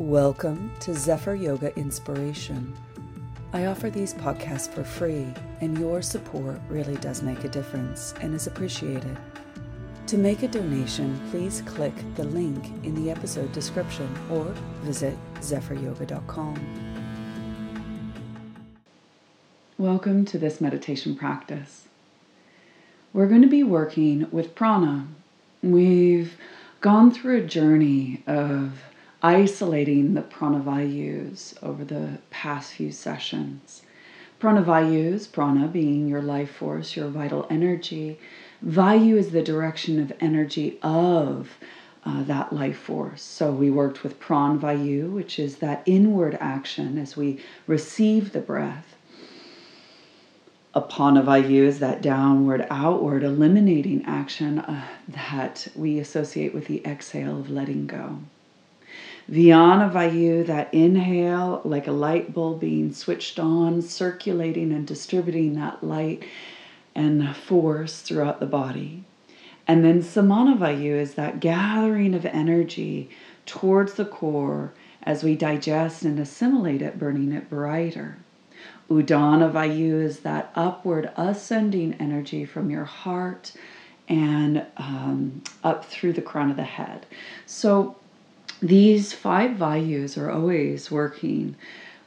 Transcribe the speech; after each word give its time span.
Welcome 0.00 0.72
to 0.80 0.94
Zephyr 0.94 1.34
Yoga 1.34 1.76
Inspiration. 1.76 2.74
I 3.52 3.66
offer 3.66 3.90
these 3.90 4.14
podcasts 4.14 4.72
for 4.72 4.82
free, 4.82 5.26
and 5.60 5.76
your 5.76 6.00
support 6.00 6.58
really 6.70 6.96
does 6.96 7.22
make 7.22 7.44
a 7.44 7.50
difference 7.50 8.14
and 8.22 8.34
is 8.34 8.46
appreciated. 8.46 9.18
To 10.06 10.16
make 10.16 10.42
a 10.42 10.48
donation, 10.48 11.20
please 11.30 11.62
click 11.66 11.92
the 12.14 12.24
link 12.24 12.64
in 12.82 12.94
the 12.94 13.10
episode 13.10 13.52
description 13.52 14.08
or 14.30 14.44
visit 14.84 15.18
zephyryoga.com. 15.40 16.56
Welcome 19.76 20.24
to 20.24 20.38
this 20.38 20.62
meditation 20.62 21.14
practice. 21.14 21.88
We're 23.12 23.28
going 23.28 23.42
to 23.42 23.48
be 23.48 23.64
working 23.64 24.28
with 24.30 24.54
prana. 24.54 25.08
We've 25.62 26.38
gone 26.80 27.10
through 27.10 27.36
a 27.36 27.46
journey 27.46 28.22
of 28.26 28.72
isolating 29.22 30.14
the 30.14 30.22
pranavayus 30.22 31.54
over 31.62 31.84
the 31.84 32.18
past 32.30 32.72
few 32.72 32.90
sessions. 32.90 33.82
Pranavayus, 34.40 35.30
prana 35.30 35.68
being 35.68 36.08
your 36.08 36.22
life 36.22 36.50
force, 36.50 36.96
your 36.96 37.08
vital 37.08 37.46
energy. 37.50 38.18
Vayu 38.64 39.16
is 39.16 39.30
the 39.30 39.42
direction 39.42 40.00
of 40.00 40.12
energy 40.20 40.78
of 40.82 41.58
uh, 42.04 42.22
that 42.22 42.52
life 42.52 42.78
force. 42.78 43.22
So 43.22 43.52
we 43.52 43.70
worked 43.70 44.02
with 44.02 44.18
pran 44.18 44.58
vayu, 44.58 45.12
which 45.12 45.38
is 45.38 45.56
that 45.56 45.82
inward 45.84 46.38
action 46.40 46.96
as 46.96 47.16
we 47.16 47.40
receive 47.66 48.32
the 48.32 48.40
breath. 48.40 48.96
Apanavayu 50.74 51.64
is 51.64 51.80
that 51.80 52.00
downward, 52.00 52.66
outward, 52.70 53.22
eliminating 53.22 54.04
action 54.06 54.60
uh, 54.60 54.86
that 55.08 55.68
we 55.74 55.98
associate 55.98 56.54
with 56.54 56.66
the 56.66 56.80
exhale 56.86 57.38
of 57.38 57.50
letting 57.50 57.86
go. 57.86 58.20
Vyana 59.30 59.92
Vayu, 59.92 60.44
that 60.46 60.74
inhale 60.74 61.60
like 61.64 61.86
a 61.86 61.92
light 61.92 62.34
bulb 62.34 62.60
being 62.60 62.92
switched 62.92 63.38
on, 63.38 63.80
circulating 63.80 64.72
and 64.72 64.86
distributing 64.86 65.54
that 65.54 65.84
light 65.84 66.24
and 66.96 67.36
force 67.36 68.02
throughout 68.02 68.40
the 68.40 68.46
body. 68.46 69.04
And 69.68 69.84
then 69.84 70.02
Samana 70.02 70.56
Vayu 70.56 70.98
is 71.00 71.14
that 71.14 71.38
gathering 71.38 72.12
of 72.14 72.26
energy 72.26 73.08
towards 73.46 73.94
the 73.94 74.04
core 74.04 74.72
as 75.04 75.22
we 75.22 75.36
digest 75.36 76.02
and 76.02 76.18
assimilate 76.18 76.82
it, 76.82 76.98
burning 76.98 77.30
it 77.30 77.48
brighter. 77.48 78.18
Udana 78.90 79.52
Vayu 79.52 80.02
is 80.02 80.20
that 80.20 80.50
upward 80.56 81.12
ascending 81.16 81.94
energy 82.00 82.44
from 82.44 82.68
your 82.68 82.84
heart 82.84 83.52
and 84.08 84.66
um, 84.76 85.40
up 85.62 85.84
through 85.84 86.14
the 86.14 86.20
crown 86.20 86.50
of 86.50 86.56
the 86.56 86.64
head. 86.64 87.06
So 87.46 87.94
these 88.60 89.12
five 89.12 89.52
vayus 89.52 90.18
are 90.18 90.30
always 90.30 90.90
working 90.90 91.56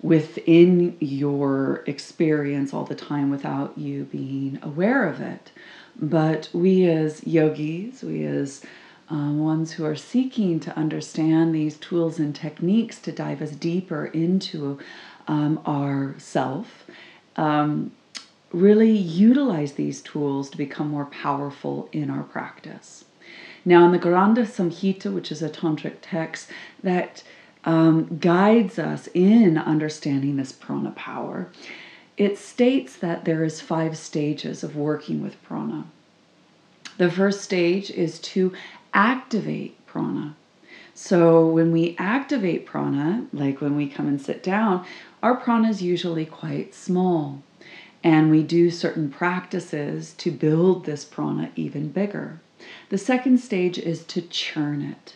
within 0.02 0.98
your 1.00 1.84
experience 1.88 2.74
all 2.74 2.84
the 2.84 2.96
time 2.96 3.30
without 3.32 3.78
you 3.78 4.04
being 4.06 4.60
aware 4.62 5.08
of 5.08 5.22
it. 5.22 5.52
But 5.96 6.50
we, 6.54 6.88
as 6.88 7.26
yogis, 7.26 8.04
we, 8.04 8.26
as 8.26 8.62
um, 9.10 9.40
ones 9.40 9.72
who 9.72 9.86
are 9.86 9.96
seeking 9.96 10.60
to 10.62 10.78
understand 10.78 11.54
these 11.54 11.78
tools 11.78 12.20
and 12.20 12.36
techniques 12.36 13.00
to 13.02 13.12
dive 13.12 13.42
us 13.42 13.52
deeper 13.52 14.08
into 14.08 14.80
um, 15.28 15.60
our 15.66 16.16
self, 16.18 16.86
um, 17.38 17.92
really 18.52 18.92
utilize 18.92 19.74
these 19.74 20.02
tools 20.02 20.50
to 20.50 20.58
become 20.58 20.90
more 20.90 21.06
powerful 21.06 21.90
in 21.92 22.10
our 22.10 22.24
practice. 22.24 23.06
Now, 23.66 23.86
in 23.86 23.92
the 23.92 24.00
Gheranda 24.00 24.46
Samhita, 24.46 25.14
which 25.14 25.32
is 25.32 25.42
a 25.42 25.50
tantric 25.50 25.98
text 26.02 26.50
that 26.82 27.24
um, 27.64 28.18
guides 28.18 28.78
us 28.78 29.08
in 29.14 29.58
understanding 29.58 30.36
this 30.36 30.52
prana 30.52 30.92
power, 30.92 31.50
it 32.18 32.38
states 32.38 32.98
that 32.98 33.26
there 33.26 33.44
is 33.44 33.62
five 33.62 33.98
stages 33.98 34.64
of 34.64 34.76
working 34.76 35.22
with 35.22 35.42
prana. 35.44 35.86
The 36.98 37.10
first 37.10 37.42
stage 37.42 37.90
is 37.90 38.20
to 38.20 38.54
activate 38.94 39.84
prana. 39.88 40.36
So 40.94 41.48
when 41.48 41.72
we 41.72 41.96
activate 41.98 42.68
prana, 42.68 43.26
like 43.34 43.62
when 43.62 43.76
we 43.76 43.88
come 43.88 44.08
and 44.08 44.22
sit 44.22 44.44
down, 44.44 44.86
our 45.24 45.36
prana 45.36 45.70
is 45.70 45.82
usually 45.82 46.26
quite 46.26 46.76
small. 46.76 47.42
And 48.04 48.30
we 48.30 48.44
do 48.44 48.70
certain 48.70 49.10
practices 49.10 50.14
to 50.18 50.30
build 50.30 50.86
this 50.86 51.06
prana 51.06 51.50
even 51.56 51.90
bigger. 51.90 52.42
The 52.90 52.98
second 52.98 53.40
stage 53.40 53.78
is 53.78 54.04
to 54.06 54.22
churn 54.22 54.82
it. 54.82 55.16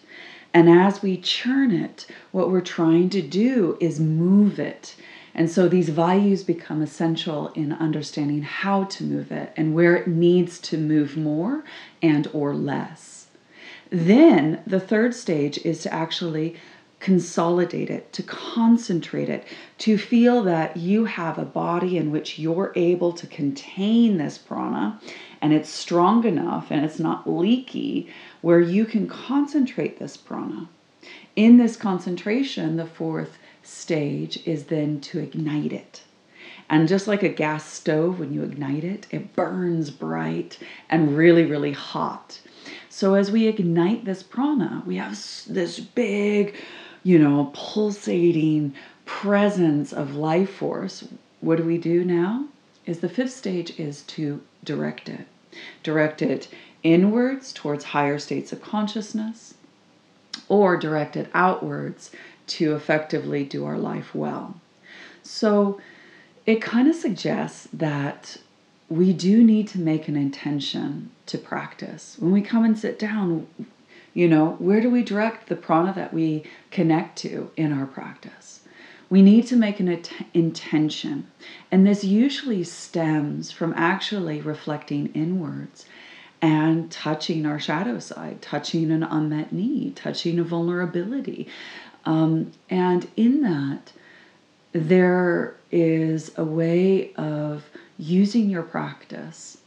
And 0.53 0.69
as 0.69 1.02
we 1.02 1.18
churn 1.18 1.72
it, 1.72 2.08
what 2.31 2.50
we're 2.50 2.62
trying 2.62 3.09
to 3.09 3.22
do 3.22 3.78
is 3.80 4.00
move 4.00 4.59
it. 4.59 4.96
And 5.35 5.52
so 5.52 5.68
these 5.68 5.90
vayus 5.90 6.44
become 6.44 6.81
essential 6.81 7.50
in 7.50 7.72
understanding 7.72 8.41
how 8.41 8.86
to 8.86 9.03
move 9.03 9.31
it 9.31 9.53
and 9.56 9.75
where 9.75 9.96
it 9.96 10.07
needs 10.07 10.59
to 10.62 10.78
move 10.78 11.16
more 11.16 11.63
and 12.02 12.28
or 12.34 12.56
less. 12.56 13.28
Then 13.90 14.63
the 14.66 14.80
third 14.80 15.13
stage 15.13 15.59
is 15.59 15.81
to 15.84 15.94
actually 15.94 16.56
consolidate 17.00 17.90
it, 17.90 18.12
to 18.13 18.24
concentrate 18.24 19.30
it, 19.30 19.46
to 19.78 19.97
feel 19.97 20.44
that 20.44 20.78
you 20.78 21.06
have 21.06 21.38
a 21.38 21.46
body 21.46 21.97
in 21.97 22.12
which 22.12 22.40
you're 22.40 22.72
able 22.75 23.13
to 23.13 23.28
contain 23.28 24.18
this 24.18 24.38
prana 24.38 25.00
and 25.41 25.53
it's 25.53 25.69
strong 25.69 26.25
enough 26.25 26.72
and 26.72 26.84
it's 26.84 27.00
not 27.00 27.30
leaky 27.30 28.09
where 28.41 28.59
you 28.59 28.86
can 28.86 29.07
concentrate 29.07 30.00
this 30.00 30.18
prana. 30.18 30.68
In 31.36 31.57
this 31.57 31.78
concentration, 31.78 32.78
the 32.78 32.86
fourth 32.86 33.38
stage 33.62 34.46
is 34.47 34.66
then 34.66 35.00
to 35.02 35.19
ignite 35.19 35.74
it. 35.74 36.02
And 36.69 36.88
just 36.88 37.07
like 37.07 37.24
a 37.24 37.30
gas 37.30 37.72
stove, 37.72 38.19
when 38.19 38.34
you 38.34 38.44
ignite 38.44 38.84
it, 38.84 39.07
it 39.12 39.36
burns 39.36 39.91
bright 39.91 40.57
and 40.90 41.16
really, 41.16 41.46
really 41.46 41.72
hot. 41.72 42.41
So 42.90 43.13
as 43.13 43.31
we 43.31 43.47
ignite 43.47 44.03
this 44.03 44.24
prana, 44.24 44.84
we 44.86 44.97
have 44.97 45.12
this 45.47 45.80
big, 45.80 46.56
you 47.07 47.18
know, 47.18 47.50
pulsating 47.53 48.73
presence 49.06 49.94
of 49.94 50.13
life 50.13 50.53
force. 50.56 51.07
What 51.40 51.56
do 51.56 51.63
we 51.63 51.78
do 51.78 52.03
now? 52.03 52.47
Is 52.85 53.00
the 53.00 53.07
fifth 53.07 53.31
stage 53.31 53.79
is 53.79 54.01
to 54.03 54.41
direct 54.66 55.07
it. 55.07 55.25
Direct 55.84 56.22
it 56.22 56.50
inwards 56.84 57.53
towards 57.53 57.85
higher 57.85 58.19
states 58.19 58.51
of 58.51 58.62
consciousness 58.62 59.53
or 60.50 60.75
direct 60.75 61.16
it 61.16 61.29
outwards 61.34 62.12
to 62.47 62.75
effectively 62.75 63.45
do 63.45 63.63
our 63.63 63.78
life 63.78 64.13
well. 64.13 64.59
So 65.24 65.79
it 66.45 66.62
kind 66.62 66.89
of 66.89 66.95
suggests 66.95 67.69
that 67.72 68.35
we 68.89 69.13
do 69.13 69.45
need 69.45 69.69
to 69.69 69.79
make 69.79 70.09
an 70.09 70.18
intention 70.18 71.12
to 71.28 71.38
practice. 71.38 72.18
When 72.19 72.34
we 72.34 72.41
come 72.41 72.66
and 72.66 72.78
sit 72.78 73.00
down, 73.00 73.47
you 74.17 74.28
know, 74.28 74.55
where 74.57 74.81
do 74.81 74.89
we 74.89 75.03
direct 75.03 75.47
the 75.47 75.55
prana 75.55 75.94
that 75.94 76.11
we 76.11 76.44
connect 76.72 77.19
to 77.19 77.51
in 77.55 77.72
our 77.72 77.85
practice? 77.85 78.61
We 79.11 79.22
need 79.22 79.45
to 79.45 79.55
make 79.55 79.79
an 79.79 79.88
at- 79.88 80.09
intention. 80.33 81.28
And 81.72 81.85
this 81.85 82.03
usually 82.03 82.63
stems 82.63 83.51
from 83.51 83.75
actually 83.77 84.41
reflecting 84.41 85.11
inwards 85.13 85.85
and 86.41 86.89
touching 86.89 87.45
our 87.45 87.59
shadow 87.59 88.00
side, 88.00 88.41
touching 88.41 88.89
an 88.89 89.03
unmet 89.03 89.53
need, 89.53 89.95
touching 89.95 90.39
a 90.39 90.44
vulnerability. 90.44 91.47
Um, 92.03 92.53
and 92.72 93.07
in 93.16 93.44
that, 93.44 93.94
there 94.72 95.57
is 95.72 96.31
a 96.35 96.44
way 96.44 97.13
of 97.13 97.66
using 98.00 98.50
your 98.50 98.63
practice 98.63 99.59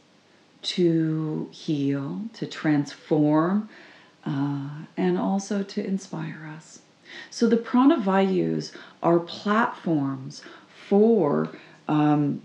to 0.63 1.47
heal, 1.53 2.23
to 2.33 2.45
transform, 2.45 3.69
uh, 4.25 4.69
and 4.97 5.17
also 5.17 5.63
to 5.63 5.85
inspire 5.85 6.51
us. 6.55 6.79
So 7.29 7.47
the 7.47 7.57
pranavayus 7.57 8.71
are 9.03 9.19
platforms 9.19 10.43
for 10.87 11.49
um, 11.87 12.41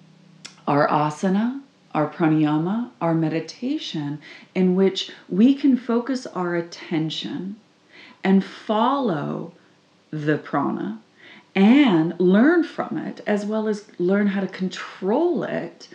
our 0.67 0.89
asana, 0.89 1.61
our 1.95 2.09
pranayama, 2.09 2.91
our 3.01 3.15
meditation, 3.15 4.21
in 4.55 4.75
which 4.75 5.11
we 5.29 5.55
can 5.55 5.77
focus 5.77 6.27
our 6.27 6.57
attention 6.57 7.57
and 8.25 8.45
follow 8.45 9.53
the 10.11 10.39
prana 10.39 11.01
and 11.55 12.19
learn 12.21 12.65
from 12.65 12.99
it, 12.99 13.21
as 13.27 13.47
well 13.47 13.67
as 13.67 13.87
learn 13.99 14.27
how 14.27 14.41
to 14.41 14.49
control 14.49 15.43
it 15.43 15.89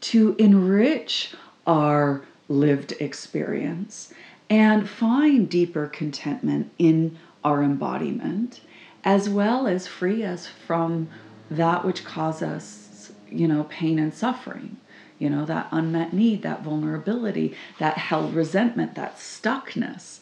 to 0.00 0.36
enrich 0.38 1.34
our 1.66 2.22
lived 2.48 2.92
experience 3.00 4.12
and 4.48 4.88
find 4.88 5.48
deeper 5.48 5.86
contentment 5.86 6.70
in 6.78 7.18
our 7.44 7.62
embodiment, 7.62 8.60
as 9.04 9.28
well 9.28 9.66
as 9.66 9.86
free 9.86 10.24
us 10.24 10.46
from 10.46 11.08
that 11.50 11.84
which 11.84 12.04
causes 12.04 12.42
us, 12.42 13.12
you 13.30 13.46
know, 13.46 13.64
pain 13.64 13.98
and 13.98 14.12
suffering. 14.12 14.76
You 15.18 15.30
know, 15.30 15.46
that 15.46 15.68
unmet 15.70 16.12
need, 16.12 16.42
that 16.42 16.62
vulnerability, 16.62 17.56
that 17.78 17.96
held 17.96 18.34
resentment, 18.34 18.96
that 18.96 19.16
stuckness. 19.16 20.20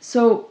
So, 0.00 0.50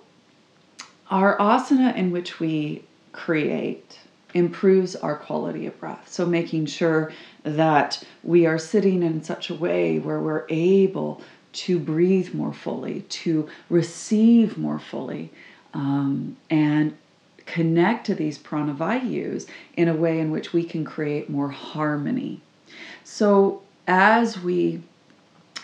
our 1.12 1.38
asana 1.38 1.96
in 1.96 2.10
which 2.10 2.40
we 2.40 2.84
create 3.12 4.00
improves 4.34 4.96
our 4.96 5.16
quality 5.16 5.68
of 5.68 5.80
breath. 5.80 6.12
So, 6.12 6.26
making 6.26 6.66
sure 6.66 7.12
that 7.44 8.04
we 8.24 8.48
are 8.48 8.58
sitting 8.58 9.04
in 9.04 9.24
such 9.24 9.52
a 9.52 9.56
way 9.56 10.00
where 10.00 10.20
we're 10.20 10.48
able 10.50 11.22
to 11.56 11.80
breathe 11.80 12.34
more 12.34 12.54
fully, 12.54 13.02
to 13.02 13.48
receive 13.70 14.58
more 14.58 14.80
fully, 14.80 15.32
um, 15.74 16.36
and 16.50 16.96
connect 17.46 18.06
to 18.08 18.16
these 18.16 18.38
pranavayus 18.38 19.48
in 19.76 19.88
a 19.88 19.96
way 19.96 20.20
in 20.20 20.32
which 20.32 20.54
we 20.54 20.64
can 20.64 20.84
create 20.84 21.30
more 21.30 21.50
harmony. 21.50 22.42
So, 23.04 23.62
as 23.88 24.40
we 24.40 24.82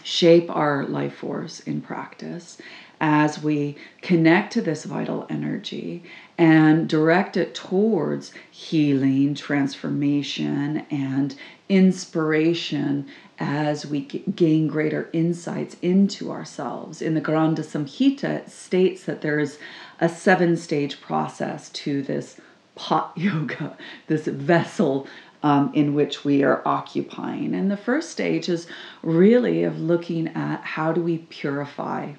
shape 0.04 0.50
our 0.50 0.86
life 0.86 1.16
force 1.16 1.60
in 1.62 1.82
practice, 1.82 2.58
as 3.02 3.42
we 3.42 3.76
connect 4.04 4.54
to 4.54 4.62
this 4.62 4.86
vital 4.86 5.26
energy 5.28 6.04
and 6.38 6.88
direct 6.88 7.36
it 7.36 7.56
towards 7.56 8.32
healing, 8.52 9.34
transformation, 9.34 10.86
and 10.92 11.36
inspiration 11.68 13.08
as 13.40 13.88
we 13.88 14.02
gain 14.02 14.68
greater 14.68 15.10
insights 15.14 15.76
into 15.82 16.32
ourselves. 16.32 17.02
In 17.02 17.16
the 17.16 17.22
Gheranda 17.22 17.64
Samhita, 17.64 18.24
it 18.24 18.52
states 18.52 19.04
that 19.06 19.22
there 19.22 19.40
is 19.40 19.58
a 20.00 20.08
seven 20.08 20.56
stage 20.56 21.02
process 21.02 21.70
to 21.70 22.04
this 22.04 22.40
pot 22.76 23.14
yoga, 23.18 23.76
this 24.06 24.28
vessel 24.28 25.08
um, 25.42 25.72
in 25.74 25.96
which 25.96 26.24
we 26.24 26.44
are 26.44 26.62
occupying. 26.68 27.56
And 27.56 27.72
the 27.72 27.78
first 27.78 28.12
stage 28.12 28.48
is 28.48 28.68
really 29.02 29.64
of 29.64 29.80
looking 29.80 30.28
at 30.28 30.62
how 30.62 30.92
do 30.94 31.02
we 31.02 31.18
purify 31.18 32.14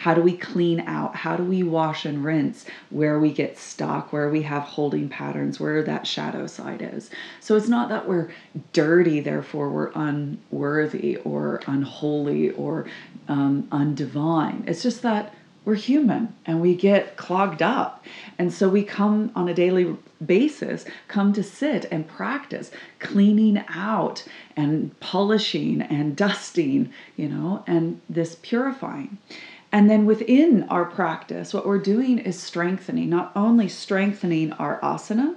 how 0.00 0.14
do 0.14 0.22
we 0.22 0.34
clean 0.34 0.80
out? 0.80 1.14
How 1.14 1.36
do 1.36 1.44
we 1.44 1.62
wash 1.62 2.06
and 2.06 2.24
rinse 2.24 2.64
where 2.88 3.20
we 3.20 3.34
get 3.34 3.58
stuck, 3.58 4.14
where 4.14 4.30
we 4.30 4.40
have 4.40 4.62
holding 4.62 5.10
patterns, 5.10 5.60
where 5.60 5.82
that 5.82 6.06
shadow 6.06 6.46
side 6.46 6.80
is? 6.80 7.10
So 7.40 7.54
it's 7.54 7.68
not 7.68 7.90
that 7.90 8.08
we're 8.08 8.30
dirty, 8.72 9.20
therefore 9.20 9.68
we're 9.68 9.92
unworthy 9.94 11.16
or 11.16 11.60
unholy 11.66 12.48
or 12.52 12.86
um, 13.28 13.64
undivine. 13.64 14.66
It's 14.66 14.82
just 14.82 15.02
that 15.02 15.34
we're 15.66 15.74
human 15.74 16.34
and 16.46 16.62
we 16.62 16.74
get 16.74 17.18
clogged 17.18 17.60
up. 17.60 18.02
And 18.38 18.50
so 18.50 18.70
we 18.70 18.82
come 18.82 19.30
on 19.34 19.50
a 19.50 19.54
daily 19.54 19.98
basis, 20.24 20.86
come 21.08 21.34
to 21.34 21.42
sit 21.42 21.84
and 21.90 22.08
practice 22.08 22.70
cleaning 23.00 23.62
out 23.68 24.24
and 24.56 24.98
polishing 25.00 25.82
and 25.82 26.16
dusting, 26.16 26.90
you 27.16 27.28
know, 27.28 27.62
and 27.66 28.00
this 28.08 28.38
purifying. 28.40 29.18
And 29.72 29.88
then 29.88 30.04
within 30.04 30.64
our 30.64 30.84
practice, 30.84 31.54
what 31.54 31.66
we're 31.66 31.78
doing 31.78 32.18
is 32.18 32.40
strengthening, 32.40 33.08
not 33.08 33.32
only 33.36 33.68
strengthening 33.68 34.52
our 34.54 34.80
asana, 34.80 35.36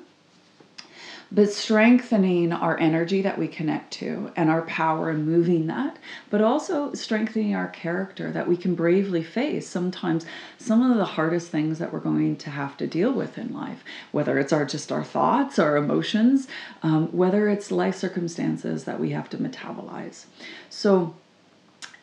but 1.33 1.51
strengthening 1.51 2.53
our 2.53 2.80
energy 2.80 3.24
that 3.24 3.39
we 3.39 3.47
connect 3.47 3.91
to 3.91 4.31
and 4.35 4.51
our 4.51 4.62
power 4.63 5.09
in 5.09 5.25
moving 5.25 5.65
that, 5.65 5.97
but 6.30 6.41
also 6.41 6.94
strengthening 6.94 7.56
our 7.56 7.69
character 7.69 8.31
that 8.31 8.47
we 8.47 8.56
can 8.56 8.75
bravely 8.75 9.24
face 9.24 9.68
sometimes 9.68 10.27
some 10.59 10.91
of 10.91 10.97
the 10.97 11.06
hardest 11.06 11.50
things 11.50 11.80
that 11.80 11.91
we're 11.91 12.00
going 12.00 12.35
to 12.35 12.51
have 12.51 12.77
to 12.77 12.85
deal 12.85 13.12
with 13.12 13.39
in 13.39 13.51
life, 13.51 13.83
whether 14.12 14.38
it's 14.38 14.53
our 14.53 14.63
just 14.63 14.91
our 14.91 15.03
thoughts, 15.03 15.57
our 15.57 15.75
emotions, 15.75 16.47
um, 16.83 17.07
whether 17.07 17.50
it's 17.50 17.71
life 17.71 17.95
circumstances 17.95 18.83
that 18.83 19.00
we 19.00 19.09
have 19.09 19.27
to 19.31 19.38
metabolize. 19.38 20.25
So, 20.69 21.15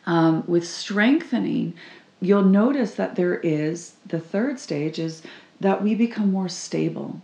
um, 0.05 0.43
with 0.47 0.67
strengthening, 0.67 1.75
you'll 2.21 2.43
notice 2.43 2.93
that 2.95 3.15
there 3.15 3.35
is 3.39 3.93
the 4.05 4.19
third 4.19 4.59
stage 4.59 4.99
is 4.99 5.23
that 5.59 5.83
we 5.83 5.95
become 5.95 6.31
more 6.31 6.49
stable, 6.49 7.21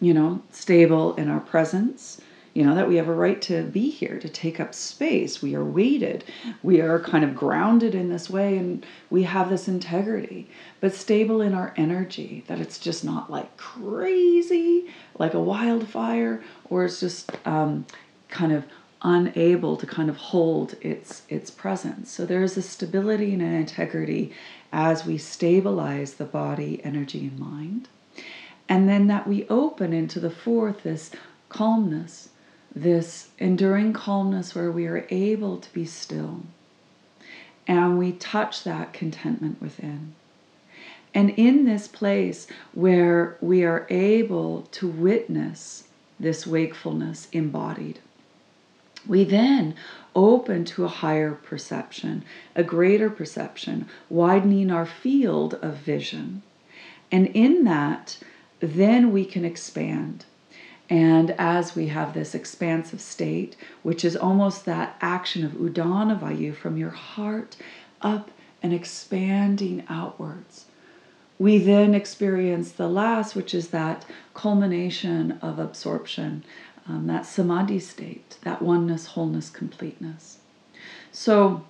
you 0.00 0.12
know, 0.12 0.42
stable 0.50 1.14
in 1.14 1.28
our 1.28 1.40
presence, 1.40 2.20
you 2.52 2.64
know, 2.64 2.74
that 2.74 2.88
we 2.88 2.96
have 2.96 3.08
a 3.08 3.14
right 3.14 3.42
to 3.42 3.62
be 3.64 3.90
here, 3.90 4.18
to 4.20 4.28
take 4.28 4.60
up 4.60 4.74
space. 4.74 5.42
We 5.42 5.56
are 5.56 5.64
weighted. 5.64 6.24
We 6.62 6.80
are 6.80 7.00
kind 7.00 7.24
of 7.24 7.34
grounded 7.34 7.94
in 7.96 8.10
this 8.10 8.30
way 8.30 8.56
and 8.56 8.84
we 9.10 9.24
have 9.24 9.48
this 9.48 9.66
integrity, 9.66 10.48
but 10.80 10.94
stable 10.94 11.40
in 11.40 11.52
our 11.52 11.74
energy, 11.76 12.44
that 12.46 12.60
it's 12.60 12.78
just 12.78 13.04
not 13.04 13.30
like 13.30 13.56
crazy, 13.56 14.88
like 15.18 15.34
a 15.34 15.40
wildfire, 15.40 16.42
or 16.70 16.84
it's 16.84 17.00
just 17.00 17.30
um, 17.44 17.86
kind 18.28 18.52
of 18.52 18.64
unable 19.04 19.76
to 19.76 19.86
kind 19.86 20.08
of 20.08 20.16
hold 20.16 20.74
its 20.80 21.22
its 21.28 21.50
presence. 21.50 22.10
So 22.10 22.24
there 22.24 22.42
is 22.42 22.56
a 22.56 22.62
stability 22.62 23.34
and 23.34 23.42
an 23.42 23.54
integrity 23.54 24.32
as 24.72 25.06
we 25.06 25.18
stabilize 25.18 26.14
the 26.14 26.24
body, 26.24 26.80
energy, 26.82 27.20
and 27.20 27.38
mind. 27.38 27.88
And 28.68 28.88
then 28.88 29.06
that 29.08 29.28
we 29.28 29.46
open 29.48 29.92
into 29.92 30.18
the 30.18 30.30
fourth, 30.30 30.82
this 30.82 31.10
calmness, 31.50 32.30
this 32.74 33.28
enduring 33.38 33.92
calmness 33.92 34.54
where 34.54 34.72
we 34.72 34.86
are 34.86 35.06
able 35.10 35.58
to 35.58 35.72
be 35.72 35.84
still. 35.84 36.40
And 37.66 37.98
we 37.98 38.12
touch 38.12 38.64
that 38.64 38.92
contentment 38.92 39.60
within. 39.60 40.14
And 41.14 41.30
in 41.30 41.64
this 41.64 41.86
place 41.86 42.46
where 42.72 43.36
we 43.40 43.62
are 43.64 43.86
able 43.88 44.62
to 44.72 44.88
witness 44.88 45.84
this 46.18 46.46
wakefulness 46.46 47.28
embodied, 47.32 48.00
we 49.06 49.24
then 49.24 49.74
open 50.14 50.64
to 50.64 50.84
a 50.84 50.88
higher 50.88 51.32
perception, 51.32 52.24
a 52.54 52.62
greater 52.62 53.10
perception, 53.10 53.88
widening 54.08 54.70
our 54.70 54.86
field 54.86 55.54
of 55.54 55.76
vision. 55.76 56.42
And 57.10 57.26
in 57.28 57.64
that, 57.64 58.18
then 58.60 59.12
we 59.12 59.24
can 59.24 59.44
expand. 59.44 60.24
And 60.88 61.30
as 61.32 61.74
we 61.74 61.88
have 61.88 62.14
this 62.14 62.34
expansive 62.34 63.00
state, 63.00 63.56
which 63.82 64.04
is 64.04 64.16
almost 64.16 64.64
that 64.64 64.96
action 65.00 65.44
of 65.44 65.52
Udana 65.52 66.18
Vayu 66.18 66.54
from 66.54 66.76
your 66.76 66.90
heart 66.90 67.56
up 68.02 68.30
and 68.62 68.72
expanding 68.72 69.84
outwards, 69.88 70.66
we 71.38 71.58
then 71.58 71.94
experience 71.94 72.72
the 72.72 72.88
last, 72.88 73.34
which 73.34 73.54
is 73.54 73.68
that 73.68 74.04
culmination 74.34 75.32
of 75.42 75.58
absorption, 75.58 76.44
um, 76.88 77.06
that 77.06 77.26
samadhi 77.26 77.78
state, 77.78 78.36
that 78.42 78.60
oneness, 78.60 79.06
wholeness, 79.06 79.50
completeness. 79.50 80.38
So 81.12 81.64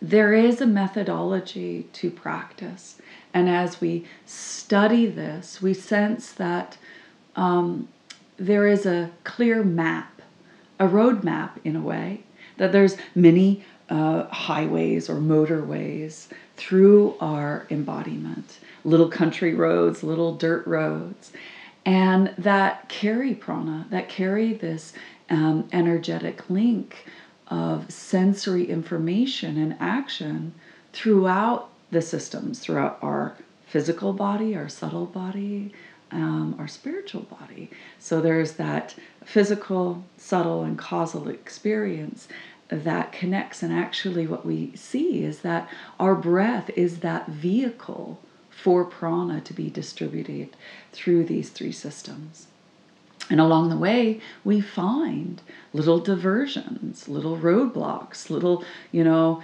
there 0.00 0.34
is 0.34 0.60
a 0.60 0.66
methodology 0.66 1.88
to 1.94 2.10
practice. 2.10 2.96
And 3.32 3.48
as 3.48 3.80
we 3.80 4.04
study 4.26 5.06
this, 5.06 5.60
we 5.60 5.74
sense 5.74 6.32
that 6.32 6.76
um, 7.34 7.88
there 8.36 8.66
is 8.68 8.86
a 8.86 9.10
clear 9.24 9.64
map, 9.64 10.22
a 10.78 10.86
road 10.86 11.24
map 11.24 11.58
in 11.64 11.74
a 11.74 11.80
way, 11.80 12.22
that 12.56 12.70
there's 12.70 12.96
many 13.14 13.64
uh, 13.88 14.24
highways 14.26 15.10
or 15.10 15.16
motorways 15.16 16.28
through 16.56 17.14
our 17.20 17.66
embodiment, 17.70 18.58
little 18.84 19.08
country 19.08 19.54
roads, 19.54 20.02
little 20.02 20.34
dirt 20.36 20.64
roads 20.66 21.32
and 21.84 22.34
that 22.38 22.88
carry 22.88 23.34
prana, 23.34 23.86
that 23.90 24.08
carry 24.08 24.54
this 24.54 24.92
um, 25.30 25.68
energetic 25.72 26.48
link 26.48 27.06
of 27.48 27.90
sensory 27.90 28.68
information 28.70 29.58
and 29.58 29.76
action 29.78 30.54
throughout 30.92 31.68
the 31.90 32.00
systems, 32.00 32.58
throughout 32.58 32.98
our 33.02 33.36
physical 33.66 34.12
body, 34.12 34.56
our 34.56 34.68
subtle 34.68 35.06
body, 35.06 35.72
um, 36.10 36.54
our 36.58 36.68
spiritual 36.68 37.22
body. 37.22 37.70
So 37.98 38.20
there's 38.20 38.52
that 38.52 38.94
physical, 39.24 40.04
subtle, 40.16 40.62
and 40.62 40.78
causal 40.78 41.28
experience 41.28 42.28
that 42.68 43.12
connects. 43.12 43.62
And 43.62 43.72
actually, 43.72 44.26
what 44.26 44.46
we 44.46 44.74
see 44.76 45.24
is 45.24 45.40
that 45.40 45.68
our 45.98 46.14
breath 46.14 46.70
is 46.76 47.00
that 47.00 47.28
vehicle 47.28 48.20
for 48.54 48.84
prana 48.84 49.40
to 49.40 49.52
be 49.52 49.68
distributed 49.68 50.56
through 50.92 51.24
these 51.24 51.50
three 51.50 51.72
systems. 51.72 52.46
And 53.30 53.40
along 53.40 53.70
the 53.70 53.76
way, 53.76 54.20
we 54.44 54.60
find 54.60 55.40
little 55.72 55.98
diversions, 55.98 57.08
little 57.08 57.38
roadblocks, 57.38 58.30
little, 58.30 58.64
you 58.92 59.02
know, 59.02 59.42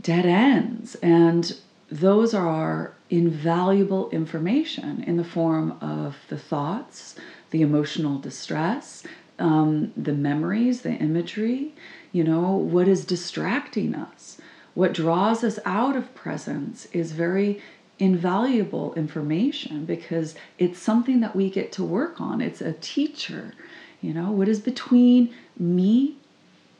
dead 0.00 0.24
ends. 0.24 0.94
And 0.96 1.56
those 1.90 2.34
are 2.34 2.94
invaluable 3.10 4.10
information 4.10 5.02
in 5.04 5.16
the 5.16 5.24
form 5.24 5.76
of 5.80 6.16
the 6.28 6.38
thoughts, 6.38 7.16
the 7.50 7.62
emotional 7.62 8.18
distress, 8.18 9.02
um, 9.38 9.92
the 9.96 10.12
memories, 10.12 10.82
the 10.82 10.92
imagery, 10.92 11.74
you 12.12 12.22
know, 12.22 12.52
what 12.52 12.88
is 12.88 13.04
distracting 13.04 13.94
us. 13.94 14.38
What 14.74 14.92
draws 14.92 15.42
us 15.42 15.58
out 15.64 15.96
of 15.96 16.14
presence 16.14 16.86
is 16.92 17.10
very 17.12 17.60
invaluable 17.98 18.94
information 18.94 19.84
because 19.84 20.34
it's 20.58 20.78
something 20.78 21.20
that 21.20 21.34
we 21.34 21.50
get 21.50 21.72
to 21.72 21.84
work 21.84 22.20
on. 22.20 22.40
It's 22.40 22.60
a 22.60 22.72
teacher. 22.74 23.54
You 24.00 24.14
know, 24.14 24.30
what 24.30 24.48
is 24.48 24.60
between 24.60 25.34
me 25.58 26.16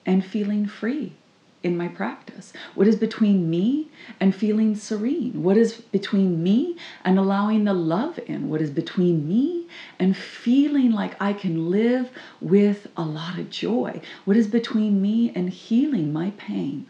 and 0.07 0.25
feeling 0.25 0.67
free? 0.67 1.15
in 1.63 1.77
my 1.77 1.89
practice? 1.89 2.53
What 2.75 2.87
is 2.87 2.97
between 2.97 3.51
me 3.51 3.89
and 4.21 4.35
feeling 4.35 4.77
serene? 4.77 5.43
What 5.43 5.57
is 5.57 5.75
between 5.75 6.43
me 6.43 6.77
and 7.05 7.19
allowing 7.19 7.65
the 7.65 7.75
love 7.75 8.19
in? 8.27 8.49
What 8.49 8.63
is 8.63 8.71
between 8.71 9.29
me 9.29 9.67
and 9.99 10.17
feeling 10.17 10.93
like 10.93 11.21
I 11.21 11.33
can 11.33 11.71
live 11.71 12.11
with 12.41 12.87
a 12.97 13.03
lot 13.03 13.39
of 13.39 13.51
joy? 13.51 14.01
What 14.25 14.37
is 14.37 14.47
between 14.47 15.03
me 15.03 15.33
and 15.35 15.51
healing 15.51 16.13
my 16.13 16.31
pain? 16.37 16.87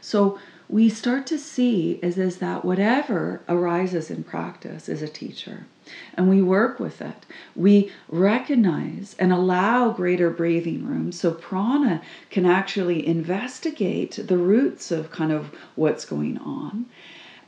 So 0.00 0.38
we 0.74 0.88
start 0.88 1.24
to 1.24 1.38
see 1.38 2.00
is, 2.02 2.18
is 2.18 2.38
that 2.38 2.64
whatever 2.64 3.40
arises 3.48 4.10
in 4.10 4.24
practice 4.24 4.88
is 4.88 5.02
a 5.02 5.08
teacher 5.08 5.66
and 6.14 6.28
we 6.28 6.42
work 6.42 6.80
with 6.80 7.00
it. 7.00 7.24
We 7.54 7.92
recognize 8.08 9.14
and 9.20 9.32
allow 9.32 9.90
greater 9.90 10.30
breathing 10.30 10.84
room 10.84 11.12
so 11.12 11.30
prana 11.30 12.02
can 12.28 12.44
actually 12.44 13.06
investigate 13.06 14.18
the 14.26 14.36
roots 14.36 14.90
of 14.90 15.12
kind 15.12 15.30
of 15.30 15.54
what's 15.76 16.04
going 16.04 16.38
on. 16.38 16.86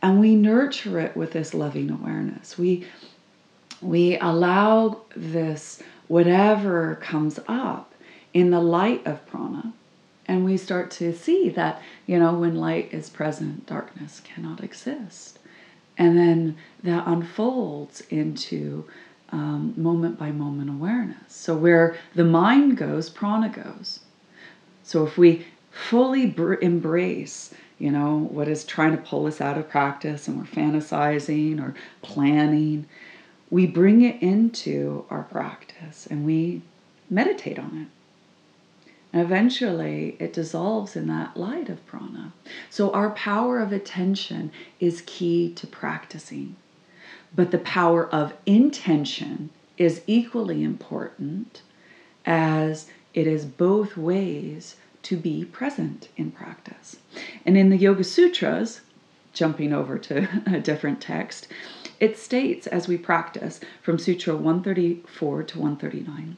And 0.00 0.21
we 0.21 0.37
nurture 0.37 1.00
it 1.00 1.16
with 1.16 1.33
this 1.33 1.52
loving 1.52 1.90
awareness. 1.90 2.56
We 2.56 2.87
we 3.83 4.18
allow 4.21 5.00
this 5.16 5.83
whatever 6.06 6.95
comes 7.02 7.40
up 7.49 7.92
in 8.33 8.52
the 8.52 8.61
light 8.61 9.04
of 9.04 9.26
prana 9.26 9.73
and 10.26 10.45
we 10.45 10.56
start 10.56 10.90
to 10.90 11.12
see 11.14 11.49
that 11.49 11.80
you 12.06 12.18
know 12.18 12.35
when 12.35 12.56
light 12.56 12.92
is 12.92 13.09
present 13.09 13.66
darkness 13.66 14.21
cannot 14.25 14.62
exist 14.62 15.38
and 15.99 16.16
then 16.18 16.56
that 16.83 17.06
unfolds 17.06 18.02
into 18.11 18.85
um, 19.30 19.75
moment 19.76 20.18
by 20.18 20.30
moment 20.30 20.71
awareness. 20.71 21.33
So, 21.33 21.56
where 21.56 21.97
the 22.14 22.25
mind 22.25 22.76
goes, 22.76 23.11
prana 23.11 23.49
goes. 23.49 24.00
So, 24.83 25.06
if 25.06 25.18
we 25.18 25.47
fully 25.71 26.26
br- 26.26 26.54
embrace, 26.54 27.52
you 27.78 27.90
know, 27.90 28.18
what 28.30 28.49
is 28.49 28.64
trying 28.64 28.92
to 28.92 29.02
pull 29.02 29.26
us 29.26 29.40
out 29.40 29.59
of 29.59 29.68
practice 29.68 30.28
and 30.28 30.38
we're 30.38 30.45
fantasizing 30.45 31.61
or 31.61 31.75
planning, 32.02 32.87
we 33.50 33.66
bring 33.66 34.02
it 34.02 34.23
into 34.23 35.04
our 35.11 35.25
practice 35.25 36.06
and 36.06 36.25
we 36.25 36.62
meditate 37.11 37.59
on 37.59 37.83
it. 37.83 37.96
Eventually 39.18 40.16
it 40.18 40.32
dissolves 40.32 40.96
in 40.96 41.06
that 41.08 41.37
light 41.37 41.68
of 41.68 41.85
prana. 41.87 42.32
So 42.70 42.90
our 42.90 43.11
power 43.11 43.61
of 43.61 43.73
attention 43.73 44.50
is 44.80 45.02
key 45.06 45.52
to 45.54 45.66
practicing. 45.66 46.56
But 47.35 47.50
the 47.50 47.58
power 47.58 48.08
of 48.08 48.35
intention 48.46 49.50
is 49.76 50.02
equally 50.06 50.62
important 50.62 51.62
as 52.25 52.88
it 53.14 53.26
is 53.26 53.44
both 53.44 53.96
ways 53.96 54.76
to 55.02 55.16
be 55.16 55.44
present 55.44 56.08
in 56.16 56.30
practice. 56.32 56.96
And 57.44 57.56
in 57.56 57.70
the 57.70 57.76
Yoga 57.76 58.04
Sutras, 58.04 58.80
jumping 59.32 59.73
over 59.73 59.99
to 59.99 60.28
a 60.46 60.61
different 60.61 61.00
text, 61.00 61.46
it 62.00 62.18
states 62.18 62.66
as 62.66 62.88
we 62.88 62.99
practice 62.99 63.61
from 63.82 63.99
Sutra 63.99 64.35
134 64.35 65.42
to 65.44 65.58
139 65.58 66.37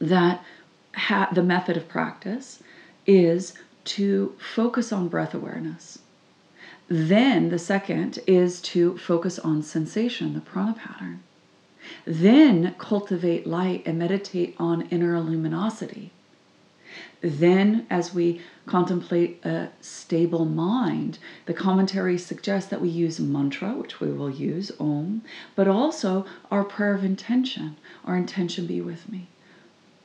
that 0.00 0.44
ha- 0.96 1.30
the 1.32 1.42
method 1.42 1.76
of 1.76 1.88
practice 1.88 2.62
is 3.06 3.54
to 3.84 4.34
focus 4.38 4.92
on 4.92 5.08
breath 5.08 5.34
awareness. 5.34 5.98
Then 6.88 7.48
the 7.48 7.58
second 7.58 8.18
is 8.26 8.60
to 8.62 8.96
focus 8.98 9.38
on 9.38 9.62
sensation, 9.62 10.34
the 10.34 10.40
prana 10.40 10.74
pattern. 10.74 11.22
Then 12.06 12.74
cultivate 12.78 13.46
light 13.46 13.82
and 13.86 13.98
meditate 13.98 14.54
on 14.58 14.82
inner 14.88 15.18
luminosity. 15.20 16.12
Then, 17.20 17.86
as 17.90 18.14
we 18.14 18.40
contemplate 18.66 19.44
a 19.44 19.70
stable 19.80 20.44
mind, 20.44 21.18
the 21.46 21.54
commentary 21.54 22.18
suggests 22.18 22.70
that 22.70 22.80
we 22.80 22.88
use 22.88 23.18
mantra, 23.18 23.72
which 23.74 23.98
we 24.00 24.12
will 24.12 24.30
use, 24.30 24.70
Om, 24.78 25.22
but 25.56 25.66
also 25.66 26.26
our 26.50 26.64
prayer 26.64 26.94
of 26.94 27.04
intention. 27.04 27.76
Our 28.04 28.16
intention 28.16 28.66
be 28.66 28.80
with 28.80 29.08
me 29.08 29.28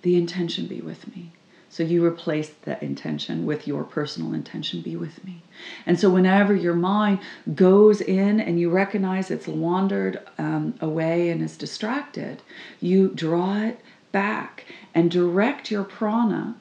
the 0.01 0.15
intention 0.15 0.68
be 0.68 0.82
with 0.82 1.13
me. 1.15 1.32
So 1.72 1.84
you 1.84 2.03
replace 2.03 2.50
that 2.63 2.82
intention 2.82 3.46
with 3.46 3.68
your 3.68 3.84
personal 3.84 4.34
intention 4.34 4.82
be 4.82 4.96
with 4.96 5.24
me. 5.24 5.44
And 5.86 6.00
so 6.00 6.10
whenever 6.10 6.56
your 6.56 6.74
mind 6.74 7.20
goes 7.53 8.01
in 8.01 8.39
and 8.39 8.60
you 8.60 8.72
recognize 8.72 9.29
it's 9.29 9.48
wandered 9.48 10.20
um, 10.39 10.74
away 10.82 11.29
and 11.29 11.44
is 11.44 11.56
distracted, 11.56 12.41
you 12.79 13.10
draw 13.10 13.62
it 13.62 13.79
back 14.12 14.65
and 14.96 15.12
direct 15.12 15.70
your 15.70 15.84
prana. 15.84 16.56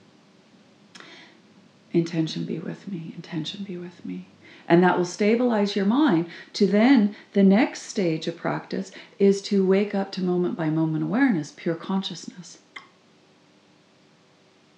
Intention 1.93 2.45
be 2.45 2.59
with 2.59 2.87
me, 2.87 3.15
intention 3.17 3.65
be 3.65 3.79
with 3.79 4.05
me. 4.05 4.29
And 4.69 4.83
that 4.83 4.99
will 4.99 5.07
stabilize 5.07 5.75
your 5.75 5.87
mind 5.87 6.27
to 6.53 6.67
then 6.67 7.17
the 7.33 7.43
next 7.43 7.83
stage 7.83 8.29
of 8.29 8.37
practice 8.37 8.91
is 9.19 9.41
to 9.43 9.65
wake 9.65 9.95
up 9.95 10.13
to 10.13 10.23
moment 10.23 10.55
by 10.55 10.69
moment 10.69 11.05
awareness, 11.05 11.55
pure 11.57 11.75
consciousness 11.75 12.59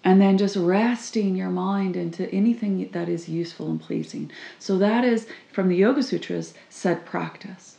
and 0.03 0.21
then 0.21 0.39
just 0.39 0.57
resting 0.57 1.37
your 1.37 1.51
mind 1.51 1.97
into 1.97 2.31
anything 2.33 2.89
that 2.93 3.09
is 3.09 3.29
useful 3.29 3.71
and 3.71 3.81
pleasing. 3.81 4.31
So 4.59 4.79
that 4.79 5.05
is 5.05 5.27
from 5.53 5.69
the 5.69 5.77
Yoga 5.77 6.03
Sutras 6.03 6.55
said 6.69 7.05
practice. 7.05 7.77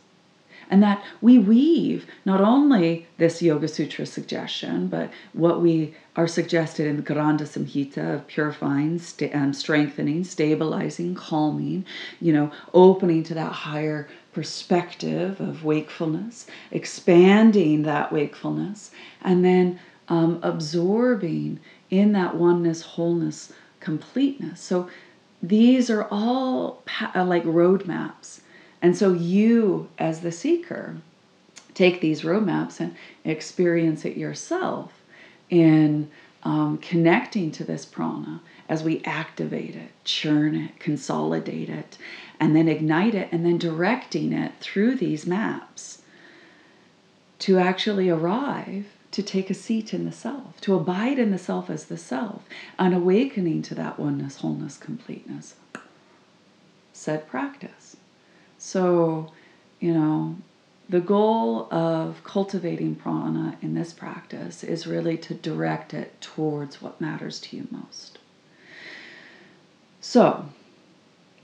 And 0.70 0.82
that 0.82 1.04
we 1.20 1.38
weave 1.38 2.06
not 2.24 2.40
only 2.40 3.06
this 3.18 3.42
Yoga 3.42 3.68
Sutra 3.68 4.06
suggestion, 4.06 4.86
but 4.86 5.10
what 5.34 5.60
we 5.60 5.94
are 6.16 6.28
suggested 6.28 6.86
in 6.86 6.96
the 6.96 7.02
Gheranda 7.02 7.42
Samhita 7.42 8.14
of 8.14 8.26
purifying, 8.26 8.98
st- 8.98 9.34
um, 9.34 9.52
strengthening, 9.52 10.24
stabilizing, 10.24 11.14
calming, 11.14 11.84
you 12.22 12.32
know, 12.32 12.50
opening 12.72 13.22
to 13.24 13.34
that 13.34 13.52
higher 13.52 14.08
perspective 14.32 15.40
of 15.40 15.64
wakefulness, 15.64 16.46
expanding 16.70 17.82
that 17.82 18.10
wakefulness, 18.10 18.92
and 19.20 19.44
then 19.44 19.78
um, 20.08 20.38
absorbing 20.42 21.60
in 21.92 22.12
that 22.12 22.34
oneness, 22.34 22.82
wholeness, 22.82 23.52
completeness. 23.78 24.60
So 24.60 24.88
these 25.42 25.90
are 25.90 26.08
all 26.10 26.82
pa- 26.86 27.12
uh, 27.14 27.24
like 27.24 27.44
roadmaps. 27.44 28.40
And 28.80 28.96
so 28.96 29.12
you, 29.12 29.88
as 29.98 30.20
the 30.20 30.32
seeker, 30.32 30.96
take 31.74 32.00
these 32.00 32.22
roadmaps 32.22 32.80
and 32.80 32.96
experience 33.24 34.06
it 34.06 34.16
yourself 34.16 34.92
in 35.50 36.10
um, 36.44 36.78
connecting 36.78 37.50
to 37.52 37.64
this 37.64 37.84
prana 37.84 38.40
as 38.70 38.82
we 38.82 39.02
activate 39.04 39.76
it, 39.76 39.90
churn 40.04 40.54
it, 40.54 40.78
consolidate 40.78 41.68
it, 41.68 41.98
and 42.40 42.56
then 42.56 42.68
ignite 42.68 43.14
it, 43.14 43.28
and 43.30 43.44
then 43.44 43.58
directing 43.58 44.32
it 44.32 44.52
through 44.60 44.96
these 44.96 45.26
maps 45.26 46.00
to 47.40 47.58
actually 47.58 48.08
arrive 48.08 48.86
to 49.12 49.22
take 49.22 49.50
a 49.50 49.54
seat 49.54 49.94
in 49.94 50.04
the 50.04 50.12
self, 50.12 50.60
to 50.62 50.74
abide 50.74 51.18
in 51.18 51.30
the 51.30 51.38
self 51.38 51.70
as 51.70 51.84
the 51.84 51.98
self, 51.98 52.42
an 52.78 52.92
awakening 52.94 53.62
to 53.62 53.74
that 53.74 53.98
oneness, 53.98 54.36
wholeness, 54.36 54.76
completeness. 54.76 55.54
Said 56.92 57.28
practice. 57.28 57.96
So, 58.58 59.32
you 59.80 59.92
know, 59.92 60.36
the 60.88 61.00
goal 61.00 61.72
of 61.72 62.22
cultivating 62.24 62.94
prana 62.94 63.56
in 63.60 63.74
this 63.74 63.92
practice 63.92 64.64
is 64.64 64.86
really 64.86 65.16
to 65.18 65.34
direct 65.34 65.94
it 65.94 66.20
towards 66.20 66.80
what 66.80 67.00
matters 67.00 67.40
to 67.40 67.56
you 67.56 67.68
most. 67.70 68.18
So, 70.00 70.46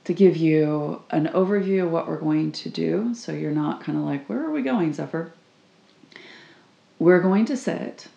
to 0.05 0.15
give 0.15 0.37
you 0.37 1.03
an 1.11 1.27
overview 1.29 1.85
of 1.85 1.91
what 1.91 2.09
we're 2.09 2.17
going 2.17 2.53
to 2.53 2.71
do, 2.71 3.15
so 3.15 3.33
you're 3.33 3.51
not 3.51 3.83
kind 3.83 3.99
of 3.99 4.05
like, 4.05 4.27
where 4.29 4.43
are 4.43 4.51
we 4.51 4.63
going, 4.63 4.93
Zephyr? 4.93 5.33
We're 6.99 7.21
going 7.21 7.45
to 7.47 7.57
sit 7.57 8.09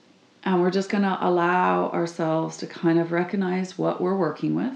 and 0.44 0.62
we're 0.62 0.72
just 0.72 0.90
going 0.90 1.04
to 1.04 1.18
allow 1.22 1.90
ourselves 1.90 2.58
to 2.58 2.68
kind 2.68 3.00
of 3.00 3.12
recognize 3.12 3.78
what 3.78 4.02
we're 4.02 4.16
working 4.16 4.56
with. 4.56 4.74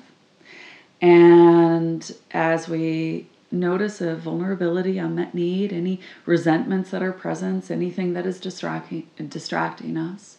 And 1.02 2.16
as 2.32 2.68
we 2.68 3.28
notice 3.52 4.02
a 4.02 4.16
vulnerability, 4.16 4.98
unmet 4.98 5.34
need, 5.34 5.74
any 5.74 6.00
resentments 6.26 6.92
that 6.92 7.02
are 7.02 7.12
present, 7.12 7.72
anything 7.72 8.14
that 8.14 8.26
is 8.26 8.40
distracting, 8.40 9.08
distracting 9.30 9.98
us, 9.98 10.38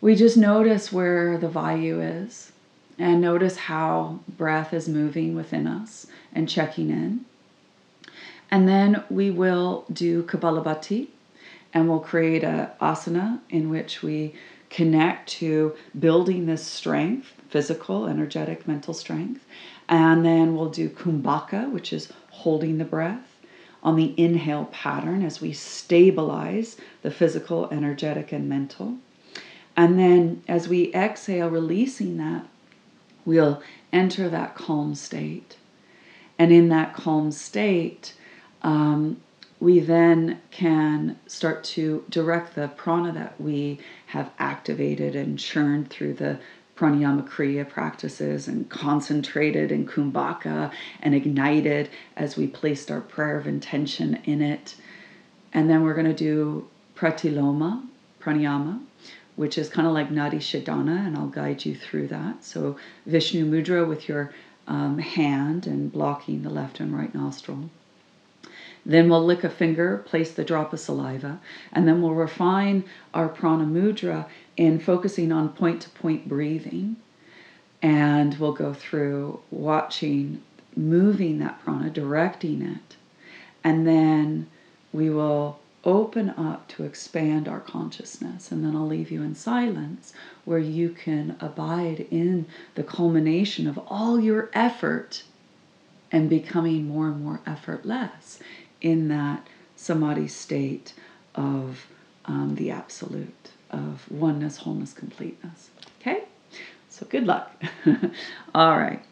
we 0.00 0.14
just 0.14 0.36
notice 0.36 0.90
where 0.90 1.36
the 1.36 1.48
vayu 1.48 2.24
is 2.24 2.52
and 2.98 3.20
notice 3.20 3.56
how 3.56 4.20
breath 4.28 4.72
is 4.72 4.88
moving 4.88 5.34
within 5.34 5.66
us 5.66 6.06
and 6.32 6.48
checking 6.48 6.90
in. 6.90 7.24
And 8.50 8.68
then 8.68 9.04
we 9.10 9.30
will 9.30 9.84
do 9.92 10.22
Kapalabhati, 10.22 11.08
and 11.72 11.88
we'll 11.88 12.00
create 12.00 12.42
a 12.42 12.72
asana 12.80 13.40
in 13.48 13.70
which 13.70 14.02
we 14.02 14.34
connect 14.68 15.28
to 15.28 15.74
building 15.98 16.46
this 16.46 16.64
strength 16.64 17.32
physical 17.50 18.06
energetic 18.06 18.66
mental 18.68 18.94
strength. 18.94 19.44
And 19.88 20.24
then 20.24 20.54
we'll 20.54 20.70
do 20.70 20.88
kumbhaka 20.88 21.70
which 21.70 21.92
is 21.92 22.12
holding 22.30 22.78
the 22.78 22.84
breath. 22.84 23.26
On 23.82 23.96
the 23.96 24.14
inhale 24.18 24.66
pattern 24.66 25.24
as 25.24 25.40
we 25.40 25.52
stabilize 25.54 26.76
the 27.02 27.10
physical 27.10 27.66
energetic 27.70 28.30
and 28.30 28.48
mental. 28.48 28.96
And 29.74 29.98
then 29.98 30.42
as 30.46 30.68
we 30.68 30.92
exhale 30.92 31.48
releasing 31.48 32.18
that 32.18 32.46
we'll 33.24 33.62
enter 33.92 34.28
that 34.28 34.54
calm 34.54 34.94
state. 34.94 35.56
And 36.38 36.52
in 36.52 36.68
that 36.68 36.94
calm 36.94 37.32
state, 37.32 38.14
um, 38.62 39.20
we 39.60 39.78
then 39.78 40.40
can 40.50 41.18
start 41.26 41.62
to 41.62 42.02
direct 42.08 42.54
the 42.54 42.68
prana 42.68 43.12
that 43.12 43.38
we 43.38 43.78
have 44.06 44.30
activated 44.38 45.14
and 45.14 45.38
churned 45.38 45.90
through 45.90 46.14
the 46.14 46.38
pranayama 46.76 47.28
kriya 47.28 47.68
practices 47.68 48.48
and 48.48 48.70
concentrated 48.70 49.70
in 49.70 49.86
kumbhaka 49.86 50.72
and 51.02 51.14
ignited 51.14 51.90
as 52.16 52.38
we 52.38 52.46
placed 52.46 52.90
our 52.90 53.02
prayer 53.02 53.36
of 53.36 53.46
intention 53.46 54.14
in 54.24 54.40
it. 54.40 54.74
And 55.52 55.68
then 55.68 55.82
we're 55.82 55.94
going 55.94 56.06
to 56.06 56.14
do 56.14 56.66
pratiloma 56.96 57.86
pranayama, 58.18 58.80
which 59.36 59.58
is 59.58 59.68
kind 59.68 59.86
of 59.86 59.92
like 59.92 60.08
Nadi 60.08 60.36
Shodhana, 60.36 61.06
and 61.06 61.16
I'll 61.16 61.26
guide 61.26 61.66
you 61.66 61.74
through 61.74 62.08
that. 62.08 62.44
So 62.44 62.76
Vishnu 63.04 63.44
Mudra 63.44 63.86
with 63.86 64.08
your 64.08 64.32
um, 64.66 64.98
hand 64.98 65.66
and 65.66 65.92
blocking 65.92 66.42
the 66.42 66.50
left 66.50 66.80
and 66.80 66.96
right 66.96 67.14
nostril. 67.14 67.68
Then 68.84 69.08
we'll 69.08 69.24
lick 69.24 69.44
a 69.44 69.50
finger, 69.50 69.98
place 70.06 70.32
the 70.32 70.44
drop 70.44 70.72
of 70.72 70.80
saliva, 70.80 71.40
and 71.72 71.86
then 71.86 72.00
we'll 72.00 72.14
refine 72.14 72.84
our 73.12 73.28
prana 73.28 73.64
mudra 73.64 74.26
in 74.56 74.78
focusing 74.78 75.32
on 75.32 75.50
point 75.50 75.82
to 75.82 75.90
point 75.90 76.28
breathing. 76.28 76.96
And 77.82 78.38
we'll 78.38 78.52
go 78.52 78.74
through 78.74 79.40
watching, 79.50 80.42
moving 80.76 81.38
that 81.38 81.62
prana, 81.62 81.90
directing 81.90 82.62
it. 82.62 82.96
And 83.64 83.86
then 83.86 84.48
we 84.92 85.10
will 85.10 85.60
open 85.84 86.30
up 86.30 86.68
to 86.68 86.84
expand 86.84 87.48
our 87.48 87.60
consciousness. 87.60 88.52
And 88.52 88.64
then 88.64 88.76
I'll 88.76 88.86
leave 88.86 89.10
you 89.10 89.22
in 89.22 89.34
silence 89.34 90.12
where 90.44 90.58
you 90.58 90.90
can 90.90 91.36
abide 91.40 92.06
in 92.10 92.46
the 92.74 92.82
culmination 92.82 93.66
of 93.66 93.78
all 93.86 94.20
your 94.20 94.50
effort 94.52 95.22
and 96.12 96.28
becoming 96.28 96.88
more 96.88 97.06
and 97.06 97.24
more 97.24 97.40
effortless 97.46 98.40
in 98.80 99.08
that 99.08 99.46
samadhi 99.76 100.28
state 100.28 100.94
of 101.34 101.86
um, 102.26 102.54
the 102.56 102.70
absolute, 102.70 103.50
of 103.70 104.10
oneness, 104.10 104.58
wholeness, 104.58 104.92
completeness. 104.92 105.70
Okay? 106.00 106.24
So 106.88 107.06
good 107.06 107.26
luck. 107.26 107.50
All 108.54 108.78
right. 108.78 109.02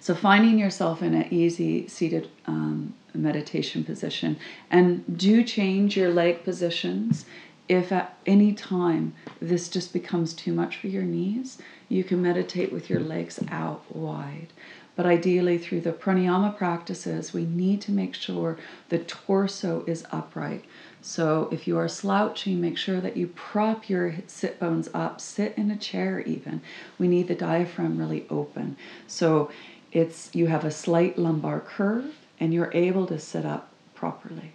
So 0.00 0.14
finding 0.14 0.58
yourself 0.58 1.02
in 1.02 1.14
an 1.14 1.32
easy 1.32 1.88
seated 1.88 2.28
um, 2.46 2.94
meditation 3.12 3.82
position, 3.82 4.38
and 4.70 5.18
do 5.18 5.42
change 5.42 5.96
your 5.96 6.10
leg 6.10 6.44
positions. 6.44 7.24
If 7.68 7.90
at 7.90 8.16
any 8.24 8.52
time 8.52 9.14
this 9.40 9.68
just 9.68 9.92
becomes 9.92 10.32
too 10.32 10.52
much 10.52 10.76
for 10.76 10.86
your 10.86 11.02
knees, 11.02 11.58
you 11.88 12.04
can 12.04 12.22
meditate 12.22 12.72
with 12.72 12.88
your 12.88 13.00
legs 13.00 13.40
out 13.50 13.82
wide. 13.94 14.52
But 14.96 15.04
ideally, 15.04 15.58
through 15.58 15.82
the 15.82 15.92
pranayama 15.92 16.56
practices, 16.56 17.34
we 17.34 17.44
need 17.44 17.82
to 17.82 17.92
make 17.92 18.14
sure 18.14 18.58
the 18.88 18.98
torso 19.00 19.84
is 19.86 20.06
upright. 20.10 20.64
So 21.02 21.48
if 21.52 21.68
you 21.68 21.76
are 21.78 21.86
slouching, 21.86 22.60
make 22.60 22.78
sure 22.78 23.00
that 23.02 23.16
you 23.16 23.28
prop 23.28 23.90
your 23.90 24.14
sit 24.26 24.58
bones 24.58 24.88
up, 24.94 25.20
sit 25.20 25.52
in 25.56 25.70
a 25.70 25.76
chair 25.76 26.20
even. 26.20 26.62
We 26.98 27.08
need 27.08 27.28
the 27.28 27.34
diaphragm 27.34 27.98
really 27.98 28.26
open. 28.30 28.76
So 29.06 29.50
it's 29.92 30.34
you 30.34 30.46
have 30.46 30.64
a 30.64 30.70
slight 30.70 31.18
lumbar 31.18 31.60
curve 31.60 32.16
and 32.40 32.52
you're 32.52 32.72
able 32.72 33.06
to 33.06 33.18
sit 33.18 33.44
up 33.44 33.68
properly. 33.94 34.52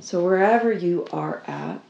So 0.00 0.24
wherever 0.24 0.72
you 0.72 1.06
are 1.12 1.42
at, 1.46 1.80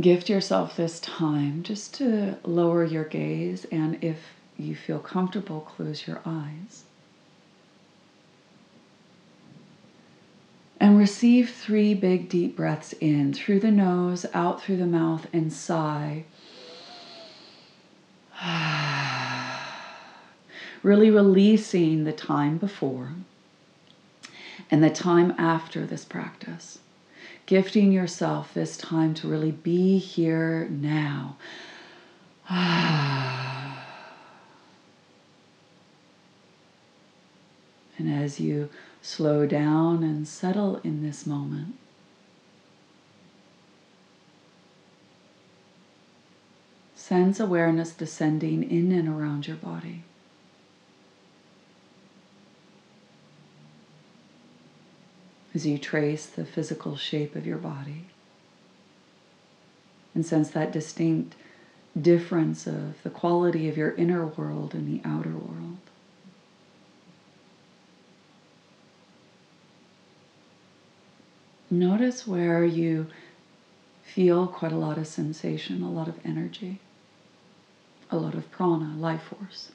gift 0.00 0.28
yourself 0.28 0.76
this 0.76 0.98
time 1.00 1.62
just 1.62 1.94
to 1.94 2.36
lower 2.44 2.84
your 2.84 3.04
gaze 3.04 3.64
and 3.66 4.02
if 4.02 4.18
you 4.60 4.74
feel 4.74 4.98
comfortable, 4.98 5.60
close 5.60 6.06
your 6.06 6.20
eyes. 6.24 6.84
And 10.78 10.98
receive 10.98 11.50
three 11.50 11.94
big 11.94 12.28
deep 12.28 12.56
breaths 12.56 12.94
in 12.94 13.34
through 13.34 13.60
the 13.60 13.70
nose, 13.70 14.24
out 14.32 14.62
through 14.62 14.78
the 14.78 14.86
mouth, 14.86 15.26
and 15.32 15.52
sigh. 15.52 16.24
really 20.82 21.10
releasing 21.10 22.04
the 22.04 22.12
time 22.12 22.56
before 22.56 23.12
and 24.70 24.82
the 24.82 24.90
time 24.90 25.34
after 25.36 25.84
this 25.84 26.04
practice. 26.04 26.78
Gifting 27.46 27.92
yourself 27.92 28.54
this 28.54 28.76
time 28.76 29.14
to 29.14 29.28
really 29.28 29.50
be 29.50 29.98
here 29.98 30.68
now. 30.70 31.36
And 38.00 38.10
as 38.10 38.40
you 38.40 38.70
slow 39.02 39.44
down 39.44 40.02
and 40.02 40.26
settle 40.26 40.76
in 40.76 41.02
this 41.02 41.26
moment, 41.26 41.74
sense 46.94 47.38
awareness 47.38 47.92
descending 47.92 48.62
in 48.62 48.90
and 48.90 49.06
around 49.06 49.46
your 49.46 49.58
body. 49.58 50.04
As 55.54 55.66
you 55.66 55.76
trace 55.76 56.24
the 56.24 56.46
physical 56.46 56.96
shape 56.96 57.36
of 57.36 57.46
your 57.46 57.58
body 57.58 58.06
and 60.14 60.24
sense 60.24 60.48
that 60.52 60.72
distinct 60.72 61.34
difference 62.00 62.66
of 62.66 63.02
the 63.02 63.10
quality 63.10 63.68
of 63.68 63.76
your 63.76 63.94
inner 63.96 64.24
world 64.24 64.72
and 64.72 64.88
the 64.88 65.06
outer 65.06 65.36
world. 65.36 65.89
Notice 71.70 72.26
where 72.26 72.64
you 72.64 73.06
feel 74.02 74.48
quite 74.48 74.72
a 74.72 74.76
lot 74.76 74.98
of 74.98 75.06
sensation, 75.06 75.82
a 75.84 75.90
lot 75.90 76.08
of 76.08 76.18
energy, 76.24 76.80
a 78.10 78.16
lot 78.16 78.34
of 78.34 78.50
prana, 78.50 78.96
life 78.96 79.22
force. 79.22 79.70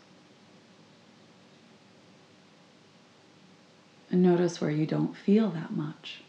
And 4.12 4.22
notice 4.22 4.60
where 4.60 4.72
you 4.72 4.86
don't 4.86 5.16
feel 5.16 5.50
that 5.52 5.72
much. 5.72 6.22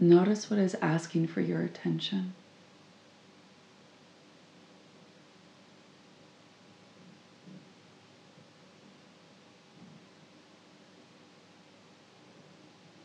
Notice 0.00 0.50
what 0.50 0.58
is 0.58 0.74
asking 0.82 1.28
for 1.28 1.40
your 1.40 1.62
attention. 1.62 2.34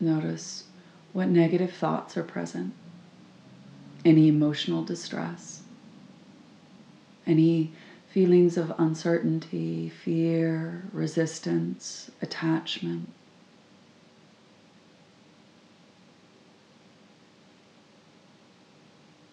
Notice 0.04 0.64
what 1.14 1.28
negative 1.28 1.72
thoughts 1.72 2.14
are 2.18 2.22
present, 2.22 2.74
any 4.04 4.28
emotional 4.28 4.84
distress, 4.84 5.62
any 7.26 7.72
feelings 8.10 8.58
of 8.58 8.74
uncertainty, 8.76 9.88
fear, 9.88 10.82
resistance, 10.92 12.10
attachment. 12.20 13.08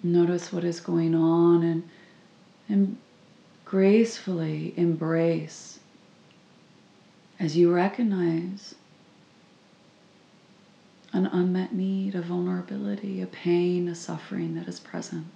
Notice 0.02 0.54
what 0.54 0.64
is 0.64 0.80
going 0.80 1.14
on 1.14 1.64
and, 1.64 1.90
and 2.70 2.98
gracefully 3.66 4.74
embrace 4.78 5.82
as 7.42 7.58
you 7.58 7.74
recognize 7.74 8.76
an 11.14 11.26
unmet 11.28 11.74
need, 11.74 12.16
a 12.16 12.22
vulnerability, 12.22 13.22
a 13.22 13.28
pain, 13.28 13.88
a 13.88 13.96
suffering 13.96 14.56
that 14.56 14.68
is 14.68 14.80
present, 14.80 15.28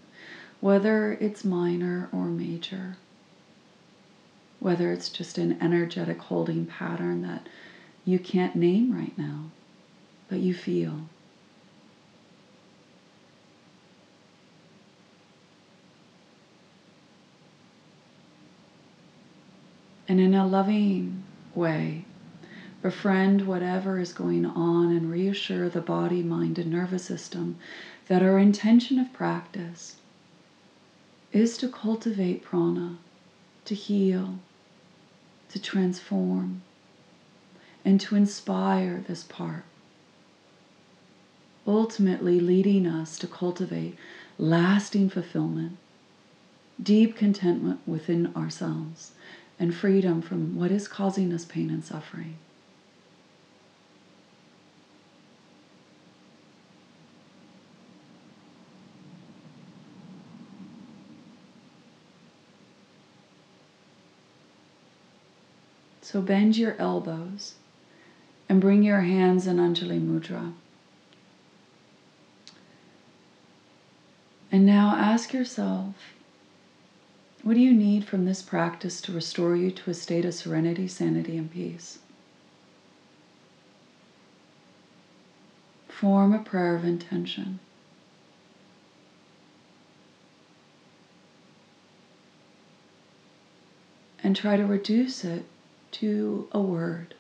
whether 0.62 1.14
it's 1.20 1.44
minor 1.44 2.10
or 2.12 2.26
major, 2.26 2.98
whether 4.60 4.92
it's 4.92 5.10
just 5.10 5.38
an 5.38 5.58
energetic 5.62 6.20
holding 6.20 6.66
pattern 6.66 7.22
that 7.22 7.48
you 8.06 8.20
can't 8.20 8.56
name 8.56 8.96
right 8.96 9.18
now, 9.18 9.52
but 10.30 10.40
you 10.40 10.54
feel. 10.54 11.02
And 20.08 20.20
in 20.20 20.36
a 20.36 20.46
loving 20.46 21.24
way, 21.56 22.06
befriend 22.82 23.48
whatever 23.48 24.00
is 24.00 24.14
going 24.14 24.46
on 24.46 24.92
and 24.92 25.12
reassure 25.12 25.70
the 25.70 25.82
body, 25.82 26.24
mind, 26.24 26.60
and 26.60 26.72
nervous 26.72 27.06
system 27.06 27.58
that 28.08 28.22
our 28.24 28.38
intention 28.40 29.00
of 29.00 29.12
practice 29.14 29.98
is 31.32 31.58
to 31.58 31.68
cultivate 31.70 32.44
prana, 32.44 32.98
to 33.66 33.76
heal, 33.76 34.40
to 35.50 35.60
transform, 35.60 36.62
and 37.84 38.00
to 38.02 38.16
inspire 38.16 39.04
this 39.08 39.24
part. 39.24 39.64
ultimately 41.68 42.40
leading 42.40 42.86
us 42.86 43.18
to 43.18 43.28
cultivate 43.28 43.98
lasting 44.38 45.10
fulfillment, 45.10 45.78
deep 46.82 47.16
contentment 47.16 47.80
within 47.88 48.34
ourselves, 48.36 49.12
and 49.60 49.74
freedom 49.74 50.22
from 50.22 50.56
what 50.56 50.72
is 50.72 50.88
causing 50.88 51.34
us 51.34 51.46
pain 51.46 51.70
and 51.70 51.84
suffering. 51.84 52.36
So 66.06 66.22
bend 66.22 66.56
your 66.56 66.76
elbows 66.78 67.56
and 68.48 68.62
bring 68.62 68.84
your 68.84 69.02
hands 69.02 69.48
in 69.48 69.58
Anjali 69.58 70.00
Mudra. 70.00 70.54
And 74.52 74.68
now 74.68 74.96
ask 74.96 75.34
yourself 75.34 75.96
what 77.41 77.56
do 77.56 77.60
you 77.60 77.74
need 77.74 78.06
from 78.06 78.26
this 78.26 78.44
practice 78.44 79.02
to 79.02 79.12
restore 79.13 79.56
you 79.56 79.72
to 79.72 79.89
a 79.89 79.96
state 79.96 80.26
of 80.26 80.36
serenity, 80.36 80.88
sanity, 80.88 81.38
and 81.38 81.52
peace? 81.52 81.98
Form 85.88 86.34
a 86.34 86.39
prayer 86.39 86.76
of 86.76 86.86
intention. 86.86 87.58
And 94.24 94.36
try 94.36 94.56
to 94.56 94.68
reduce 94.68 95.26
it 95.26 95.46
to 95.96 96.46
a 96.52 96.60
word 96.60 97.16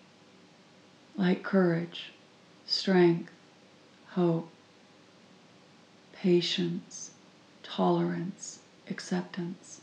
like 1.15 1.43
courage, 1.43 2.11
strength, 2.65 3.31
hope, 4.09 4.49
patience, 6.11 7.11
tolerance, 7.63 8.59
acceptance, 8.89 9.79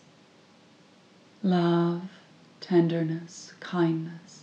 love, 1.43 2.03
tenderness, 2.61 3.55
kindness, 3.61 4.43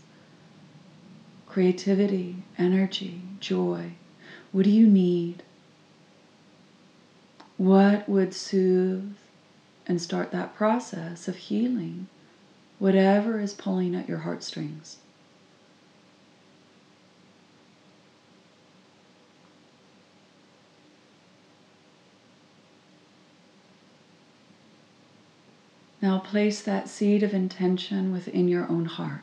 creativity, 1.48 2.38
energy, 2.58 3.22
joy. 3.40 3.92
What 4.52 4.64
do 4.64 4.72
you 4.72 4.88
need? 4.88 5.44
What 7.58 8.10
would 8.10 8.34
soothe 8.34 9.14
and 9.86 10.02
start 10.02 10.32
that 10.32 10.56
process 10.56 11.28
of 11.28 11.36
healing 11.36 12.08
whatever 12.80 13.39
is 13.39 13.54
pulling 13.54 13.94
at 13.94 14.08
your 14.08 14.20
heartstrings. 14.20 14.98
Now 26.02 26.20
place 26.20 26.62
that 26.62 26.88
seed 26.88 27.24
of 27.24 27.34
intention 27.34 28.13
within 28.13 28.48
your 28.48 28.68
own 28.70 28.86
heart. 28.86 29.22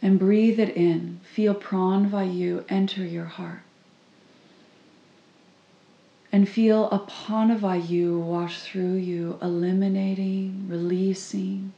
And 0.00 0.18
breathe 0.18 0.60
it 0.60 0.76
in. 0.76 1.20
Feel 1.24 1.54
pranavayu 1.54 2.64
enter 2.68 3.04
your 3.04 3.24
heart 3.24 3.62
and 6.32 6.48
feel 6.48 6.88
apanavayu 6.88 8.18
wash 8.18 8.62
through 8.62 8.94
you, 8.94 9.38
eliminating, 9.42 10.66
releasing, 10.66 11.74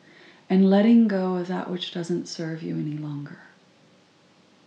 and 0.49 0.71
letting 0.71 1.09
go 1.09 1.35
of 1.35 1.49
that 1.49 1.69
which 1.69 1.93
doesn't 1.93 2.29
serve 2.29 2.63
you 2.63 2.77
any 2.77 2.97
longer. 2.97 3.39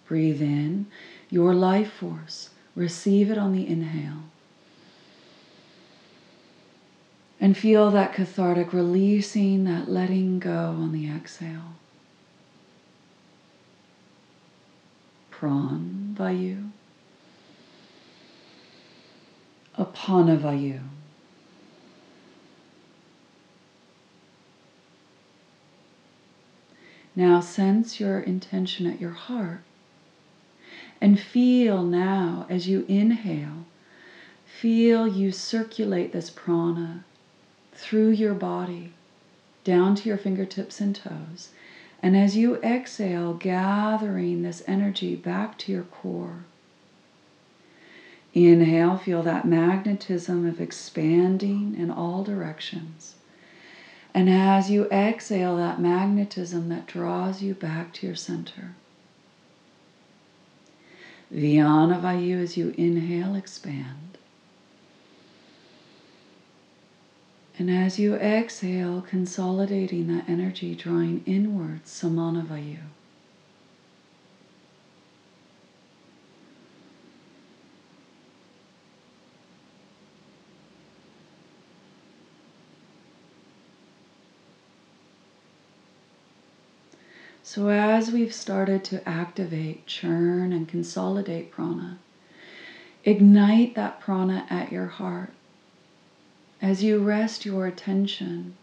Breathe 0.08 0.42
in 0.42 0.88
your 1.30 1.54
life 1.54 1.92
force, 1.94 2.50
receive 2.76 3.32
it 3.32 3.38
on 3.38 3.54
the 3.54 3.66
inhale. 3.68 4.24
And 7.40 7.56
feel 7.56 7.92
that 7.92 8.14
cathartic 8.14 8.74
releasing, 8.74 9.64
that 9.66 9.90
letting 9.90 10.40
go 10.40 10.76
on 10.78 10.92
the 10.92 11.10
exhale. 11.10 11.76
Pran 15.32 16.14
Vayu. 16.16 16.72
Apanavayu. 19.78 20.80
Now 27.16 27.40
sense 27.40 28.00
your 28.00 28.20
intention 28.20 28.86
at 28.86 29.02
your 29.02 29.12
heart 29.12 29.62
and 31.02 31.20
feel 31.20 31.84
now 31.84 32.46
as 32.50 32.68
you 32.68 32.86
inhale, 32.88 33.66
feel 34.46 35.08
you 35.08 35.32
circulate 35.32 36.12
this 36.12 36.30
prana 36.30 37.04
through 37.74 38.10
your 38.10 38.34
body 38.34 38.94
down 39.64 39.96
to 39.96 40.10
your 40.10 40.18
fingertips 40.18 40.80
and 40.80 40.96
toes. 40.96 41.50
And 42.02 42.16
as 42.16 42.38
you 42.38 42.58
exhale, 42.58 43.34
gathering 43.34 44.44
this 44.44 44.64
energy 44.68 45.16
back 45.16 45.58
to 45.60 45.72
your 45.72 45.84
core. 45.84 46.46
Inhale, 48.46 48.98
feel 48.98 49.24
that 49.24 49.46
magnetism 49.46 50.46
of 50.46 50.62
expanding 50.62 51.76
in 51.76 51.90
all 51.90 52.24
directions. 52.24 53.16
And 54.14 54.30
as 54.30 54.70
you 54.70 54.86
exhale, 54.90 55.58
that 55.58 55.82
magnetism 55.82 56.70
that 56.70 56.86
draws 56.86 57.42
you 57.42 57.56
back 57.56 57.94
to 57.94 58.08
your 58.08 58.16
center. 58.16 58.76
Vyanavayu 61.34 62.42
as 62.42 62.56
you 62.56 62.76
inhale, 62.78 63.36
expand. 63.36 64.18
And 67.58 67.72
as 67.72 67.98
you 67.98 68.16
exhale, 68.16 69.02
consolidating 69.02 70.08
that 70.16 70.30
energy, 70.30 70.76
drawing 70.76 71.24
inwards, 71.26 71.90
Samanavayu. 71.90 72.84
So, 87.58 87.70
as 87.70 88.12
we've 88.12 88.36
started 88.36 88.84
to 88.84 89.10
activate, 89.10 89.88
churn, 89.88 90.54
and 90.54 90.68
consolidate 90.68 91.50
prana, 91.50 91.98
ignite 93.04 93.74
that 93.74 94.00
prana 94.00 94.46
at 94.48 94.72
your 94.72 94.86
heart 94.86 95.34
as 96.62 96.84
you 96.84 97.00
rest 97.00 97.48
your 97.48 97.66
attention 97.66 98.54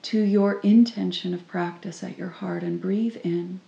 to 0.00 0.18
your 0.18 0.60
intention 0.60 1.34
of 1.34 1.46
practice 1.46 2.02
at 2.02 2.16
your 2.16 2.30
heart 2.30 2.62
and 2.62 2.80
breathe 2.80 3.18
in. 3.18 3.60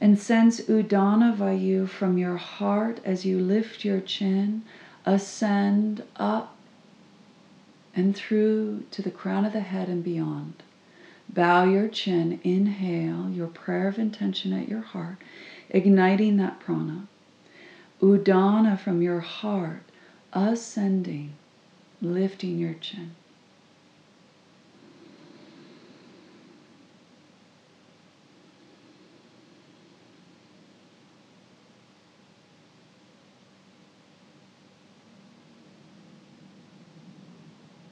And 0.00 0.18
sense 0.18 0.62
Udana 0.62 1.36
Vayu 1.36 1.88
from 1.88 2.18
your 2.18 2.38
heart 2.38 2.98
as 3.04 3.24
you 3.24 3.38
lift 3.38 3.84
your 3.84 4.00
chin, 4.00 4.64
ascend 5.06 6.02
up 6.16 6.56
and 7.94 8.16
through 8.16 8.82
to 8.90 9.00
the 9.00 9.12
crown 9.12 9.44
of 9.44 9.52
the 9.52 9.60
head 9.60 9.88
and 9.88 10.02
beyond. 10.02 10.64
Bow 11.34 11.64
your 11.64 11.88
chin, 11.88 12.38
inhale 12.44 13.28
your 13.28 13.48
prayer 13.48 13.88
of 13.88 13.98
intention 13.98 14.52
at 14.52 14.68
your 14.68 14.82
heart, 14.82 15.16
igniting 15.68 16.36
that 16.36 16.60
prana. 16.60 17.08
Udana 18.00 18.78
from 18.78 19.02
your 19.02 19.18
heart, 19.18 19.82
ascending, 20.32 21.32
lifting 22.00 22.58
your 22.58 22.74
chin. 22.74 23.16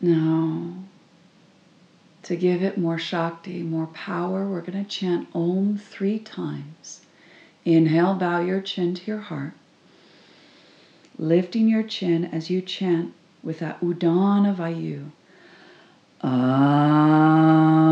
Now, 0.01 0.72
to 2.23 2.37
give 2.37 2.63
it 2.63 2.79
more 2.79 2.99
Shakti, 2.99 3.63
more 3.63 3.89
power, 3.89 4.47
we're 4.49 4.61
going 4.61 4.83
to 4.85 4.89
chant 4.89 5.29
Om 5.35 5.79
three 5.79 6.19
times. 6.19 7.01
Inhale, 7.65 8.15
bow 8.15 8.41
your 8.41 8.61
chin 8.61 8.95
to 8.95 9.05
your 9.05 9.19
heart. 9.19 9.53
Lifting 11.19 11.69
your 11.69 11.83
chin 11.83 12.25
as 12.25 12.51
you 12.51 12.61
chant 12.63 13.13
with 13.43 13.59
that 13.59 13.81
Udana 13.81 14.55
Vayu. 14.55 15.11
Um, 16.27 17.92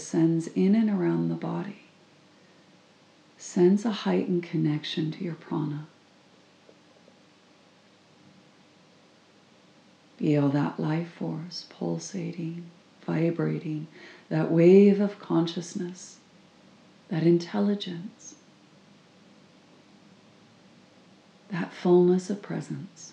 descends 0.00 0.46
in 0.54 0.74
and 0.74 0.88
around 0.88 1.28
the 1.28 1.34
body, 1.34 1.82
sense 3.36 3.84
a 3.84 3.90
heightened 3.90 4.42
connection 4.42 5.12
to 5.12 5.22
your 5.22 5.34
prana. 5.34 5.86
Feel 10.16 10.48
that 10.48 10.80
life 10.80 11.12
force 11.12 11.66
pulsating, 11.68 12.64
vibrating, 13.04 13.88
that 14.30 14.50
wave 14.50 15.02
of 15.02 15.18
consciousness, 15.18 16.16
that 17.10 17.22
intelligence, 17.22 18.36
that 21.50 21.74
fullness 21.74 22.30
of 22.30 22.40
presence. 22.40 23.12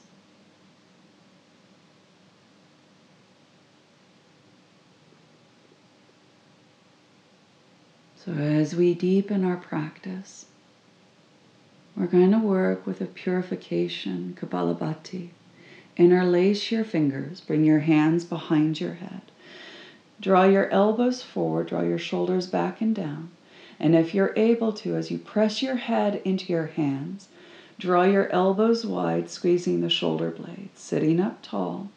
So, 8.28 8.34
as 8.34 8.76
we 8.76 8.94
deepen 8.94 9.46
our 9.46 9.56
practice, 9.56 10.48
we're 11.96 12.08
going 12.08 12.32
to 12.32 12.40
work 12.40 12.86
with 12.86 13.00
a 13.00 13.06
purification 13.06 14.38
Kapalabhati. 14.38 15.30
Interlace 15.96 16.70
your 16.70 16.84
fingers, 16.84 17.40
bring 17.40 17.64
your 17.64 17.80
hands 17.80 18.26
behind 18.26 18.82
your 18.82 18.96
head. 18.96 19.22
Draw 20.20 20.44
your 20.44 20.70
elbows 20.72 21.24
forward, 21.24 21.68
draw 21.68 21.84
your 21.84 21.98
shoulders 21.98 22.48
back 22.48 22.82
and 22.82 22.94
down. 22.94 23.30
And 23.80 23.96
if 23.96 24.14
you're 24.14 24.34
able 24.36 24.74
to, 24.74 24.98
as 24.98 25.10
you 25.10 25.20
press 25.20 25.62
your 25.62 25.78
head 25.78 26.22
into 26.26 26.52
your 26.52 26.68
hands, 26.68 27.30
draw 27.80 28.04
your 28.04 28.30
elbows 28.34 28.86
wide, 28.86 29.30
squeezing 29.30 29.80
the 29.80 29.90
shoulder 29.90 30.32
blades, 30.32 30.82
sitting 30.82 31.22
up 31.22 31.42
tall. 31.42 31.92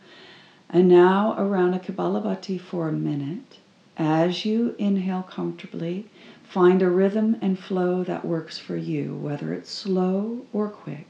And 0.68 0.86
now 0.86 1.34
around 1.36 1.74
a 1.74 1.80
Kapalabhati 1.80 2.60
for 2.60 2.88
a 2.88 2.92
minute. 2.92 3.58
As 3.96 4.46
you 4.46 4.76
inhale 4.78 5.24
comfortably, 5.24 6.06
find 6.50 6.82
a 6.82 6.90
rhythm 6.90 7.36
and 7.40 7.56
flow 7.56 8.02
that 8.02 8.24
works 8.24 8.58
for 8.58 8.76
you, 8.76 9.14
whether 9.14 9.52
it's 9.54 9.70
slow 9.70 10.44
or 10.52 10.68
quick. 10.68 11.06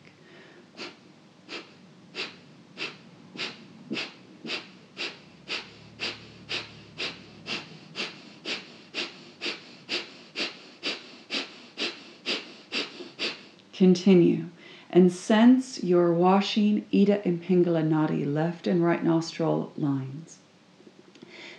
Continue 13.72 14.44
and 14.90 15.11
sense 15.11 15.83
your 15.83 16.12
washing 16.12 16.85
Ida 16.92 17.26
and 17.26 17.42
Pingala 17.42 17.83
Nadi 17.83 18.31
left 18.31 18.66
and 18.66 18.85
right 18.85 19.03
nostril 19.03 19.72
lines 19.79 20.37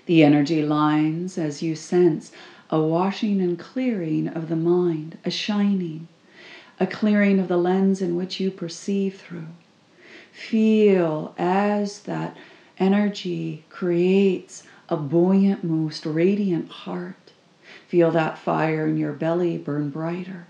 the 0.05 0.23
energy 0.23 0.61
lines 0.61 1.37
as 1.37 1.61
you 1.61 1.75
sense 1.75 2.31
a 2.71 2.79
washing 2.79 3.41
and 3.41 3.60
clearing 3.60 4.29
of 4.29 4.47
the 4.47 4.55
mind, 4.55 5.17
a 5.25 5.29
shining, 5.29 6.07
a 6.79 6.88
clearing 6.88 7.38
of 7.38 7.49
the 7.49 7.57
lens 7.57 8.01
in 8.01 8.15
which 8.15 8.39
you 8.39 8.49
perceive 8.49 9.19
through. 9.19 9.47
Feel 10.31 11.36
as 11.38 11.99
that 12.03 12.36
energy 12.77 13.65
creates 13.69 14.63
a 14.88 14.95
buoyant, 14.95 15.63
most 15.63 16.05
radiant 16.05 16.69
heart. 16.69 17.34
Feel 17.88 18.10
that 18.12 18.38
fire 18.38 18.88
in 18.88 18.95
your 18.97 19.13
belly 19.13 19.57
burn 19.57 19.89
brighter, 19.89 20.47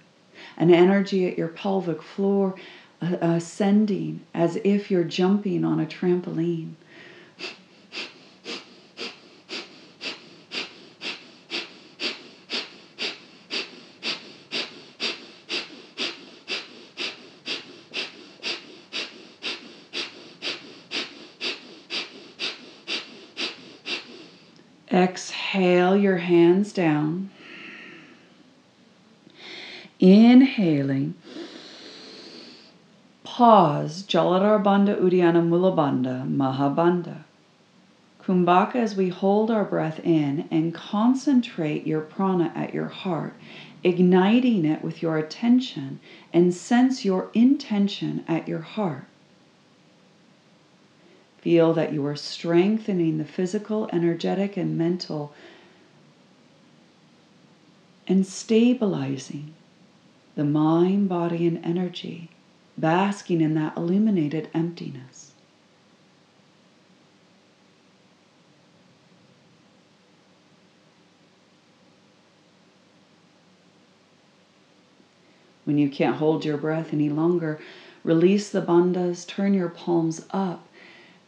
an 0.58 0.72
energy 0.72 1.28
at 1.28 1.38
your 1.38 1.48
pelvic 1.48 2.04
floor 2.04 2.56
ascending 3.02 4.22
as 4.32 4.58
if 4.64 4.92
you're 4.92 5.04
jumping 5.04 5.66
on 5.66 5.80
a 5.80 5.86
trampoline 5.88 6.76
Exhale 24.94 25.91
your 26.02 26.18
hands 26.18 26.74
down. 26.74 27.30
Inhaling. 30.00 31.14
Pause. 33.24 34.04
Jaladhar 34.04 34.64
Bandha 34.64 35.00
Uddiyana 35.00 35.48
Mulabandha 35.48 36.28
Mahabandha. 36.28 37.24
Kumbhaka 38.24 38.76
as 38.76 38.96
we 38.96 39.10
hold 39.10 39.50
our 39.50 39.64
breath 39.64 40.00
in 40.04 40.48
and 40.52 40.74
concentrate 40.74 41.88
your 41.88 42.02
prana 42.02 42.52
at 42.56 42.74
your 42.74 42.88
heart, 42.88 43.34
igniting 43.84 44.66
it 44.66 44.84
with 44.84 45.02
your 45.02 45.18
attention 45.18 46.00
and 46.34 46.54
sense 46.54 47.04
your 47.04 47.30
intention 47.34 48.24
at 48.28 48.48
your 48.48 48.62
heart. 48.62 49.06
Feel 51.40 51.74
that 51.74 51.92
you 51.92 52.06
are 52.06 52.16
strengthening 52.16 53.18
the 53.18 53.26
physical, 53.26 53.90
energetic, 53.92 54.56
and 54.58 54.78
mental 54.78 55.34
and 58.08 58.26
stabilizing 58.26 59.54
the 60.36 60.44
mind, 60.44 61.10
body, 61.10 61.46
and 61.48 61.64
energy, 61.66 62.30
basking 62.78 63.42
in 63.42 63.54
that 63.56 63.76
illuminated 63.76 64.50
emptiness. 64.54 65.32
When 75.64 75.78
you 75.78 75.90
can't 75.90 76.18
hold 76.18 76.44
your 76.44 76.58
breath 76.58 76.92
any 76.92 77.10
longer, 77.10 77.60
release 78.04 78.50
the 78.50 78.62
bandhas, 78.62 79.28
turn 79.28 79.54
your 79.54 79.70
palms 79.70 80.26
up, 80.32 80.68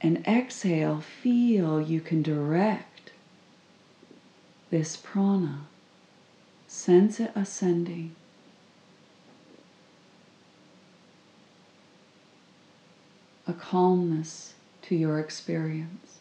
and 0.01 0.25
exhale, 0.27 0.99
feel 0.99 1.79
you 1.81 2.01
can 2.01 2.21
direct 2.21 3.11
this 4.69 4.97
prana. 4.97 5.67
Sense 6.73 7.19
it 7.19 7.31
ascending. 7.35 8.15
A 13.47 13.53
calmness 13.53 14.55
to 14.81 14.95
your 14.95 15.19
experience. 15.19 16.17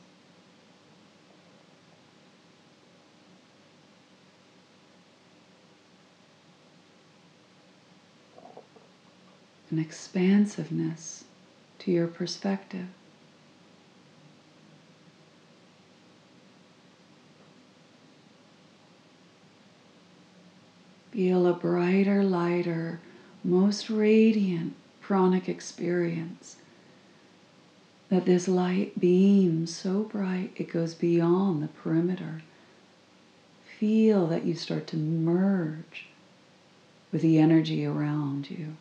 An 9.71 9.79
expansiveness 9.79 11.25
to 11.79 11.91
your 11.91 12.07
perspective. 12.07 12.89
Feel 21.23 21.47
a 21.47 21.53
brighter, 21.53 22.25
lighter, 22.25 22.99
most 23.45 23.89
radiant 23.89 24.75
pranic 25.01 25.49
experience. 25.49 26.57
That 28.09 28.25
this 28.25 28.49
light 28.49 28.99
beams 28.99 29.73
so 29.73 30.03
bright 30.03 30.51
it 30.57 30.73
goes 30.73 30.95
beyond 30.95 31.63
the 31.63 31.69
perimeter. 31.69 32.43
Feel 33.79 34.27
that 34.27 34.45
you 34.45 34.57
start 34.57 34.89
to 34.89 34.97
merge 34.97 36.09
with 37.13 37.23
the 37.23 37.39
energy 37.39 37.87
around 37.87 38.51
you. 38.51 38.75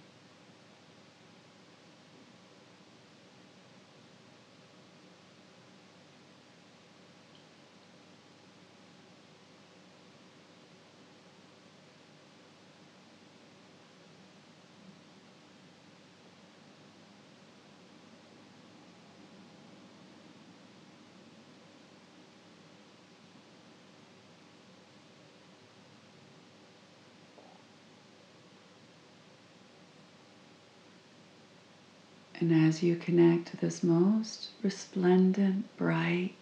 And 32.41 32.51
as 32.51 32.81
you 32.81 32.95
connect 32.95 33.49
to 33.49 33.57
this 33.57 33.83
most 33.83 34.49
resplendent, 34.63 35.65
bright 35.77 36.33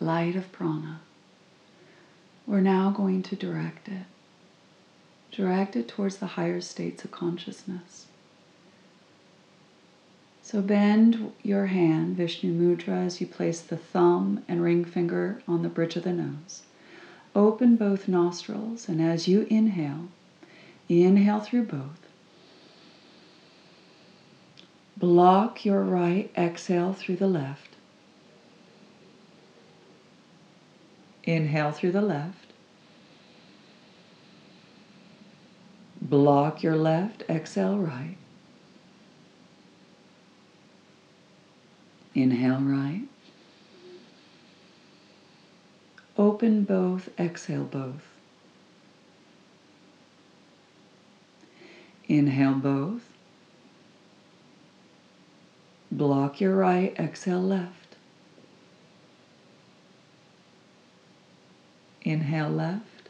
light 0.00 0.36
of 0.36 0.50
prana, 0.50 1.02
we're 2.46 2.62
now 2.62 2.90
going 2.90 3.22
to 3.24 3.36
direct 3.36 3.86
it. 3.88 4.06
Direct 5.30 5.76
it 5.76 5.86
towards 5.86 6.16
the 6.16 6.28
higher 6.28 6.62
states 6.62 7.04
of 7.04 7.10
consciousness. 7.10 8.06
So 10.42 10.62
bend 10.62 11.32
your 11.42 11.66
hand, 11.66 12.16
Vishnu 12.16 12.50
Mudra, 12.50 13.04
as 13.04 13.20
you 13.20 13.26
place 13.26 13.60
the 13.60 13.76
thumb 13.76 14.42
and 14.48 14.62
ring 14.62 14.82
finger 14.86 15.42
on 15.46 15.62
the 15.62 15.68
bridge 15.68 15.96
of 15.96 16.04
the 16.04 16.12
nose. 16.14 16.62
Open 17.34 17.76
both 17.76 18.08
nostrils, 18.08 18.88
and 18.88 19.02
as 19.02 19.28
you 19.28 19.46
inhale, 19.50 20.08
inhale 20.88 21.40
through 21.40 21.64
both. 21.64 22.03
Block 24.96 25.64
your 25.64 25.82
right, 25.82 26.30
exhale 26.36 26.92
through 26.92 27.16
the 27.16 27.26
left. 27.26 27.70
Inhale 31.24 31.72
through 31.72 31.92
the 31.92 32.02
left. 32.02 32.52
Block 36.00 36.62
your 36.62 36.76
left, 36.76 37.22
exhale 37.28 37.78
right. 37.78 38.16
Inhale 42.14 42.60
right. 42.60 43.02
Open 46.16 46.62
both, 46.62 47.08
exhale 47.18 47.64
both. 47.64 48.06
Inhale 52.06 52.54
both. 52.54 53.13
Block 55.94 56.40
your 56.40 56.56
right, 56.56 56.92
exhale 56.98 57.40
left. 57.40 57.94
Inhale 62.02 62.50
left. 62.50 63.08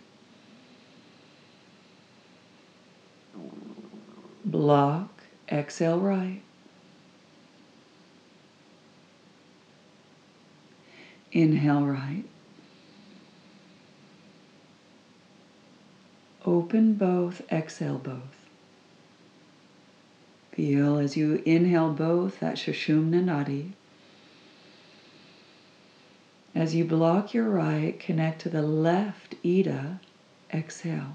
Block, 4.44 5.22
exhale 5.50 5.98
right. 5.98 6.42
Inhale 11.32 11.86
right. 11.86 12.24
Open 16.44 16.92
both, 16.92 17.40
exhale 17.50 17.96
both. 17.96 18.43
Feel 20.54 20.98
as 20.98 21.16
you 21.16 21.42
inhale 21.44 21.90
both 21.90 22.38
that 22.38 22.54
Sushumna 22.54 23.24
Nadi. 23.24 23.72
As 26.54 26.76
you 26.76 26.84
block 26.84 27.34
your 27.34 27.48
right, 27.48 27.98
connect 27.98 28.42
to 28.42 28.48
the 28.48 28.62
left 28.62 29.34
Ida. 29.44 29.98
Exhale. 30.52 31.14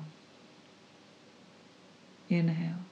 Inhale. 2.29 2.83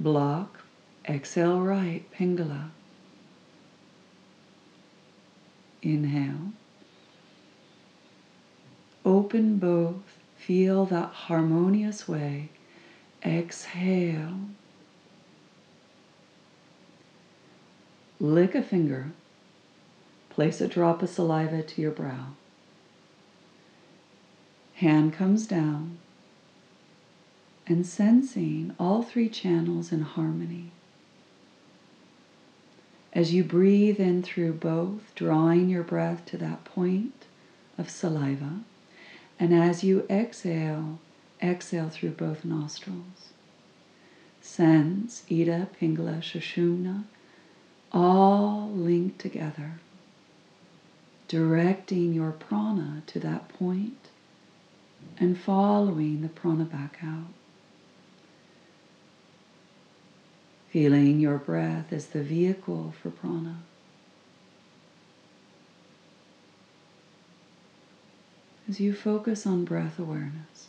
Block. 0.00 0.64
Exhale 1.06 1.60
right, 1.60 2.10
Pingala. 2.12 2.70
Inhale. 5.82 6.52
Open 9.04 9.58
both. 9.58 10.18
Feel 10.38 10.86
that 10.86 11.10
harmonious 11.10 12.08
way. 12.08 12.48
Exhale. 13.24 14.38
Lick 18.20 18.54
a 18.54 18.62
finger. 18.62 19.12
Place 20.30 20.60
a 20.60 20.68
drop 20.68 21.02
of 21.02 21.08
saliva 21.08 21.62
to 21.62 21.82
your 21.82 21.90
brow. 21.90 22.34
Hand 24.74 25.12
comes 25.12 25.46
down 25.46 25.98
and 27.66 27.86
sensing 27.86 28.74
all 28.78 29.02
three 29.02 29.28
channels 29.28 29.92
in 29.92 30.02
harmony. 30.02 30.70
As 33.12 33.34
you 33.34 33.42
breathe 33.42 33.98
in 33.98 34.22
through 34.22 34.54
both, 34.54 35.14
drawing 35.14 35.68
your 35.68 35.82
breath 35.82 36.24
to 36.26 36.36
that 36.38 36.64
point 36.64 37.26
of 37.76 37.90
saliva, 37.90 38.60
and 39.38 39.52
as 39.54 39.82
you 39.82 40.06
exhale, 40.08 40.98
exhale 41.42 41.88
through 41.88 42.10
both 42.10 42.44
nostrils. 42.44 43.32
Sense 44.40 45.24
Ida, 45.30 45.68
Pingala, 45.80 46.20
Sushumna, 46.20 47.04
all 47.92 48.70
linked 48.70 49.18
together, 49.18 49.80
directing 51.26 52.12
your 52.12 52.32
prana 52.32 53.02
to 53.06 53.18
that 53.20 53.48
point 53.48 54.08
and 55.18 55.38
following 55.38 56.22
the 56.22 56.28
prana 56.28 56.64
back 56.64 56.98
out. 57.02 57.32
feeling 60.70 61.18
your 61.18 61.38
breath 61.38 61.92
as 61.92 62.08
the 62.08 62.22
vehicle 62.22 62.94
for 63.02 63.10
prana. 63.10 63.56
As 68.68 68.78
you 68.78 68.92
focus 68.92 69.46
on 69.46 69.64
breath 69.64 69.98
awareness. 69.98 70.67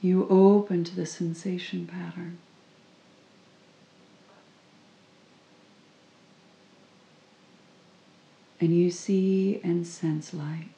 You 0.00 0.26
open 0.28 0.84
to 0.84 0.94
the 0.94 1.06
sensation 1.06 1.86
pattern. 1.86 2.38
And 8.60 8.76
you 8.76 8.90
see 8.90 9.60
and 9.62 9.86
sense 9.86 10.34
light. 10.34 10.68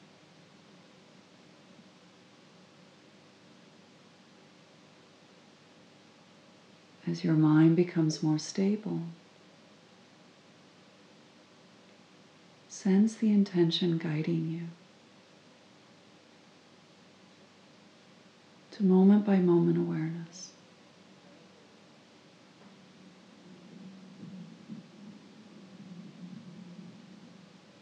as 7.11 7.23
your 7.23 7.33
mind 7.33 7.75
becomes 7.75 8.23
more 8.23 8.39
stable. 8.39 9.01
Sense 12.69 13.15
the 13.15 13.29
intention 13.29 13.97
guiding 13.97 14.49
you 14.49 14.80
to 18.81 18.87
moment 18.87 19.23
by 19.23 19.37
moment 19.37 19.77
awareness. 19.77 20.51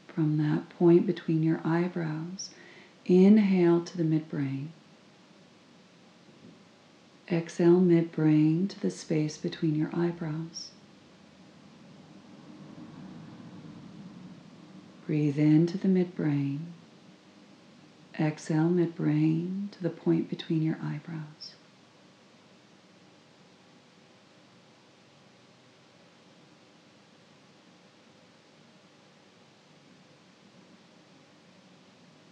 From 0.08 0.38
that 0.38 0.70
point 0.78 1.08
between 1.08 1.42
your 1.42 1.62
eyebrows, 1.64 2.50
inhale 3.06 3.82
to 3.82 3.98
the 3.98 4.04
midbrain. 4.04 4.68
Exhale 7.32 7.80
midbrain 7.80 8.68
to 8.68 8.80
the 8.80 8.92
space 8.92 9.38
between 9.38 9.76
your 9.76 9.90
eyebrows. 9.94 10.72
Breathe 15.08 15.40
into 15.40 15.78
the 15.78 15.88
midbrain. 15.88 16.60
Exhale 18.19 18.69
midbrain 18.69 19.71
to 19.71 19.82
the 19.82 19.89
point 19.89 20.29
between 20.29 20.62
your 20.62 20.77
eyebrows. 20.84 21.55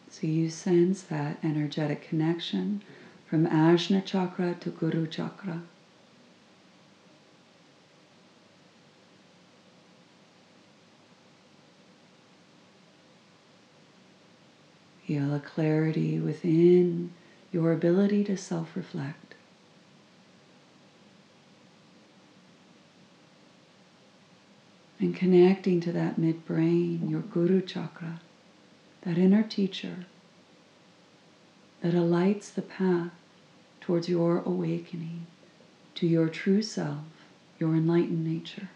So 0.10 0.26
you 0.26 0.50
sense 0.50 1.04
that 1.04 1.38
energetic 1.43 2.02
connection 2.10 2.82
from 3.30 3.45
Ajna 3.45 4.04
chakra 4.04 4.56
to 4.56 4.69
Guru 4.71 5.06
chakra. 5.06 5.62
Feel 15.08 15.34
a 15.34 15.40
clarity 15.40 16.20
within 16.20 17.14
your 17.54 17.72
ability 17.72 18.26
to 18.26 18.36
self 18.36 18.76
reflect. 18.76 19.36
And 25.00 25.16
connecting 25.16 25.80
to 25.82 25.94
that 25.94 26.18
midbrain, 26.18 27.10
your 27.10 27.22
Guru 27.22 27.62
chakra, 27.62 28.20
that 29.04 29.18
inner 29.18 29.44
teacher 29.44 30.08
that 31.82 31.94
alights 31.94 32.50
the 32.50 32.62
path 32.62 33.12
towards 33.80 34.10
your 34.10 34.40
awakening 34.40 35.26
to 35.96 36.06
your 36.06 36.28
true 36.28 36.62
self, 36.62 37.06
your 37.60 37.76
enlightened 37.76 38.26
nature. 38.26 38.70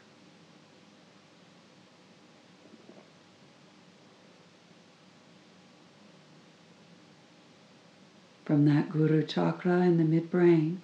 From 8.51 8.65
that 8.65 8.89
Guru 8.89 9.25
chakra 9.25 9.79
in 9.83 9.95
the 9.95 10.03
midbrain, 10.03 10.79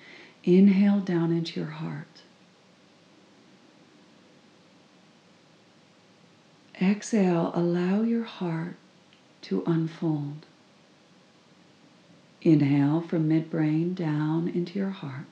inhale 0.46 1.02
down 1.02 1.34
into 1.34 1.60
your 1.60 1.72
heart. 1.72 2.22
Exhale, 6.82 7.52
allow 7.54 8.04
your 8.04 8.24
heart 8.24 8.78
to 9.42 9.64
unfold. 9.68 10.46
Inhale 12.42 13.02
from 13.02 13.28
midbrain 13.28 13.94
down 13.94 14.48
into 14.48 14.80
your 14.80 14.92
heart. 14.92 15.26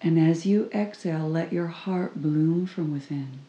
And 0.00 0.16
as 0.16 0.46
you 0.46 0.70
exhale, 0.72 1.28
let 1.28 1.52
your 1.52 1.66
heart 1.66 2.22
bloom 2.22 2.66
from 2.66 2.92
within. 2.92 3.40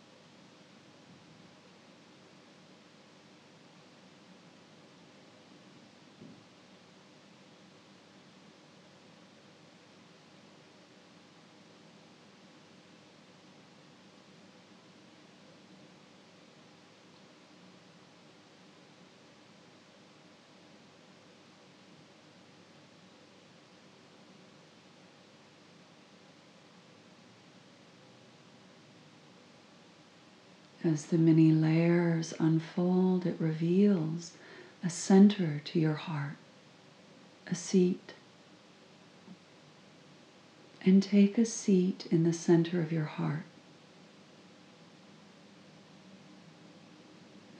As 30.85 31.07
the 31.07 31.17
many 31.17 31.51
layers 31.51 32.35
unfold, 32.37 33.25
it 33.25 33.37
reveals 33.39 34.33
a 34.83 34.89
center 34.89 35.59
to 35.65 35.79
your 35.79 35.95
heart, 35.95 36.35
a 37.47 37.55
seat. 37.55 38.13
And 40.85 41.01
take 41.01 41.39
a 41.39 41.45
seat 41.45 42.05
in 42.11 42.23
the 42.23 42.33
center 42.33 42.81
of 42.81 42.91
your 42.91 43.05
heart, 43.05 43.45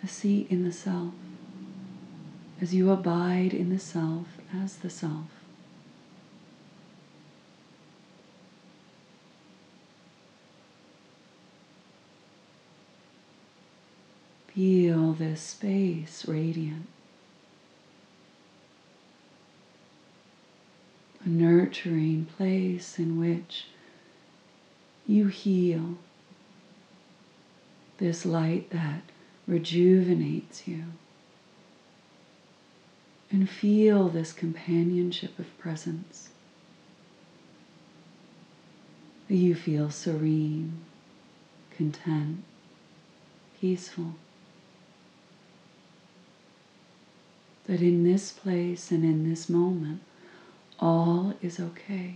a 0.03 0.07
seat 0.07 0.45
in 0.51 0.63
the 0.63 0.71
self, 0.71 1.15
as 2.61 2.75
you 2.75 2.91
abide 2.91 3.55
in 3.55 3.71
the 3.71 3.79
self 3.79 4.27
as 4.53 4.77
the 4.77 4.89
self. 4.91 5.34
Feel 14.55 15.11
this 15.11 15.41
space 15.41 16.25
radiant. 16.29 16.87
A 21.25 21.27
nurturing 21.27 22.27
place 22.37 22.97
in 22.97 23.19
which 23.19 23.65
you 25.05 25.27
heal. 25.27 25.97
This 27.97 28.25
light 28.25 28.69
that 28.69 29.01
rejuvenates 29.45 30.65
you. 30.65 30.85
And 33.29 33.49
feel 33.49 34.07
this 34.07 34.31
companionship 34.31 35.37
of 35.37 35.57
presence. 35.57 36.29
You 39.27 39.53
feel 39.53 39.89
serene, 39.89 40.77
content, 41.75 42.45
peaceful. 43.59 44.13
That 47.67 47.81
in 47.81 48.03
this 48.03 48.31
place 48.31 48.91
and 48.91 49.03
in 49.03 49.27
this 49.27 49.49
moment, 49.49 50.01
all 50.79 51.33
is 51.41 51.59
okay. 51.59 52.15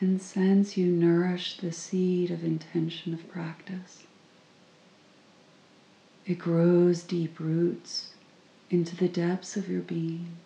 And 0.00 0.20
sense 0.20 0.76
you 0.76 0.86
nourish 0.86 1.58
the 1.58 1.70
seed 1.70 2.32
of 2.32 2.42
intention 2.42 3.14
of 3.14 3.28
practice. 3.28 4.02
It 6.26 6.38
grows 6.38 7.04
deep 7.04 7.38
roots 7.38 8.10
into 8.68 8.96
the 8.96 9.08
depths 9.08 9.56
of 9.56 9.68
your 9.68 9.80
being, 9.80 10.36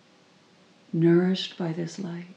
nourished 0.93 1.57
by 1.57 1.73
this 1.73 1.99
light 1.99 2.36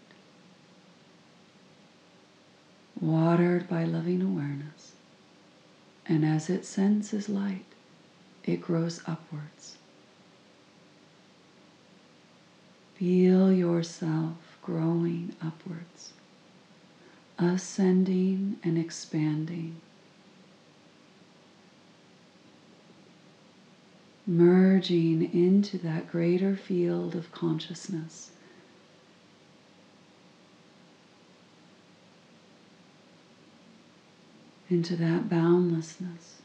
watered 3.01 3.67
by 3.69 3.83
loving 3.83 4.21
awareness. 4.21 4.93
And 6.05 6.25
as 6.25 6.49
it 6.49 6.65
senses 6.65 7.29
light, 7.29 7.65
it 8.43 8.61
grows 8.61 9.01
upwards. 9.05 9.77
Feel 12.95 13.51
yourself 13.51 14.57
growing 14.61 15.35
upwards, 15.41 16.13
ascending 17.37 18.57
and 18.63 18.77
expanding, 18.77 19.77
merging 24.27 25.33
into 25.33 25.77
that 25.77 26.11
greater 26.11 26.55
field 26.55 27.15
of 27.15 27.31
consciousness 27.31 28.31
into 34.69 34.95
that 34.95 35.29
boundlessness, 35.29 36.41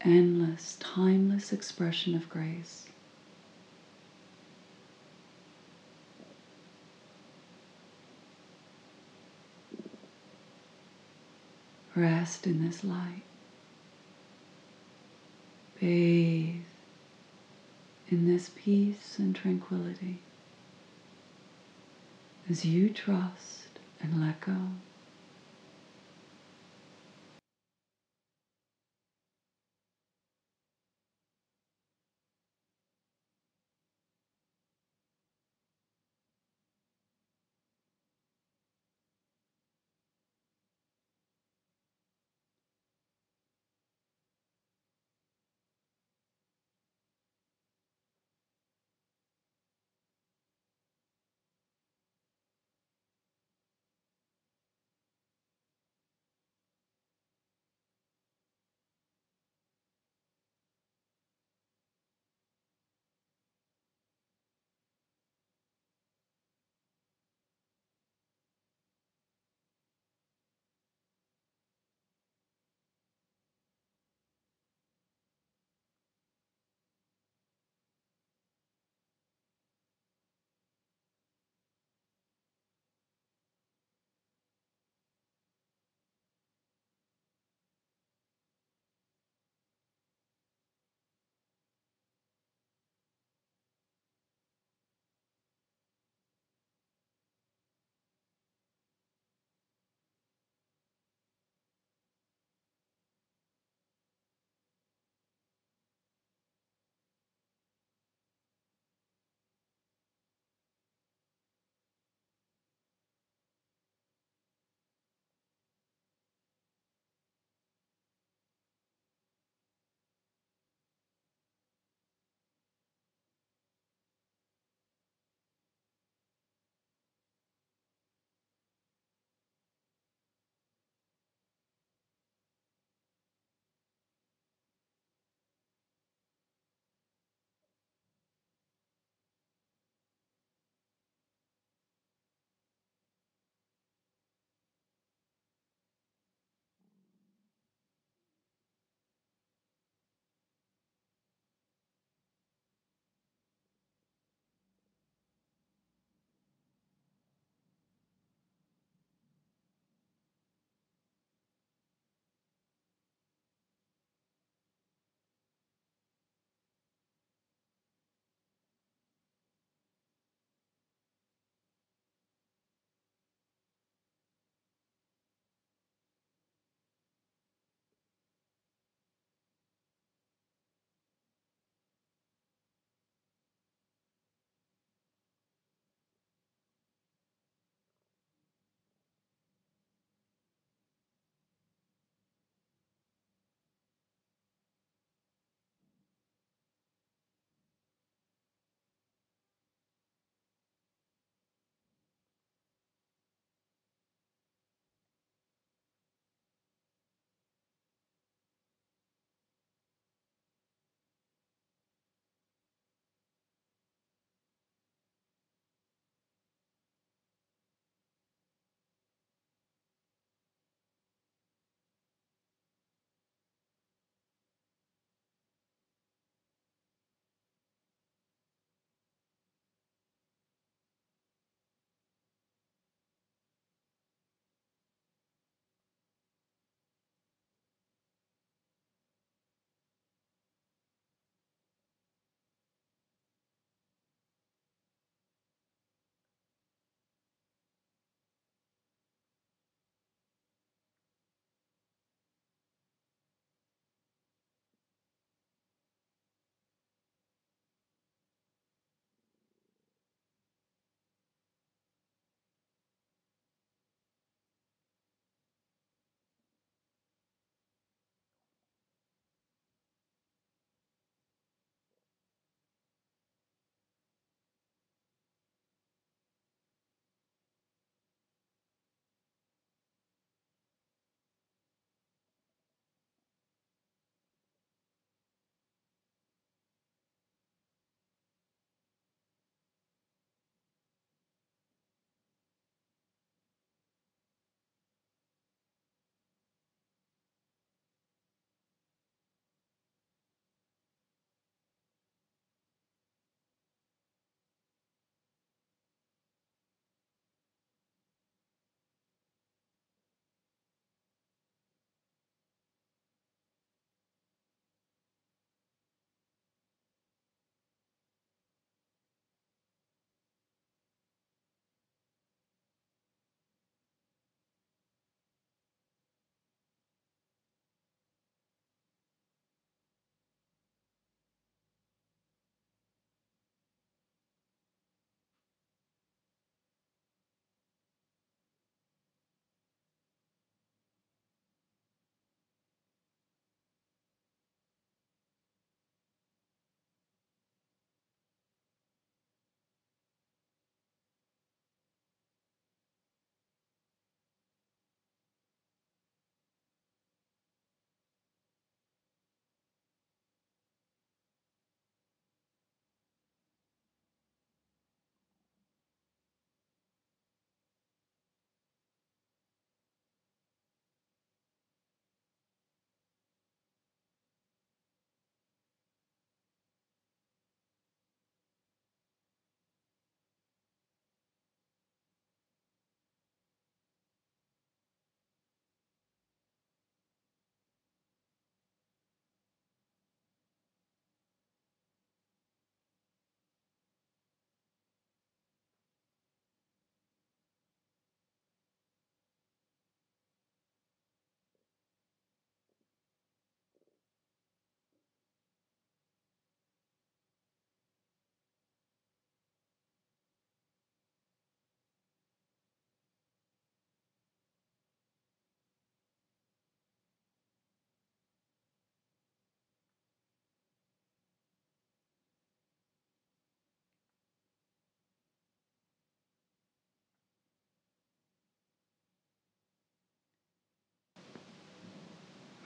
endless, 0.00 0.76
timeless 0.80 1.52
expression 1.52 2.14
of 2.14 2.28
grace. 2.28 2.86
Rest 11.94 12.46
in 12.46 12.62
this 12.64 12.84
light. 12.84 13.22
Bathe 15.80 16.62
in 18.08 18.26
this 18.26 18.50
peace 18.54 19.18
and 19.18 19.34
tranquility 19.34 20.20
as 22.48 22.64
you 22.64 22.88
trust 22.90 23.78
and 24.00 24.20
let 24.20 24.40
go. 24.40 24.56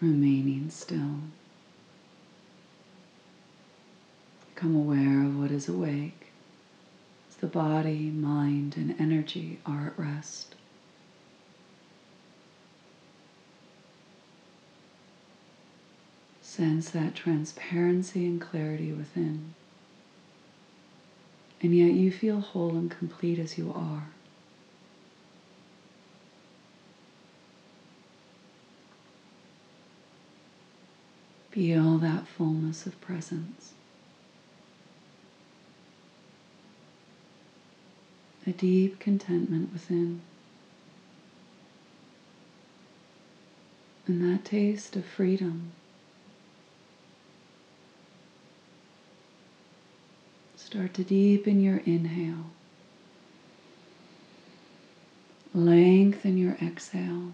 Remaining 0.01 0.71
still. 0.71 1.21
Become 4.55 4.75
aware 4.75 5.25
of 5.25 5.39
what 5.39 5.51
is 5.51 5.69
awake 5.69 6.29
as 7.29 7.37
the 7.37 7.47
body, 7.47 8.11
mind, 8.11 8.77
and 8.77 8.95
energy 8.99 9.59
are 9.67 9.89
at 9.89 9.99
rest. 9.99 10.55
Sense 16.43 16.91
that 16.91 17.15
transparency 17.15 18.27
and 18.27 18.41
clarity 18.41 18.93
within. 18.93 19.55
And 21.63 21.75
yet 21.75 21.93
you 21.93 22.11
feel 22.11 22.41
whole 22.41 22.77
and 22.77 22.91
complete 22.91 23.39
as 23.39 23.57
you 23.57 23.73
are. 23.75 24.09
Feel 31.51 31.99
that 31.99 32.29
fullness 32.29 32.87
of 32.87 33.01
presence. 33.01 33.73
A 38.47 38.53
deep 38.53 39.01
contentment 39.01 39.73
within. 39.73 40.21
And 44.07 44.23
that 44.23 44.45
taste 44.45 44.95
of 44.95 45.05
freedom. 45.05 45.73
Start 50.57 50.95
to 50.95 51.05
deepen 51.05 51.61
your 51.61 51.79
inhale. 51.79 52.47
Lengthen 55.53 56.39
your 56.39 56.57
exhale 56.63 57.33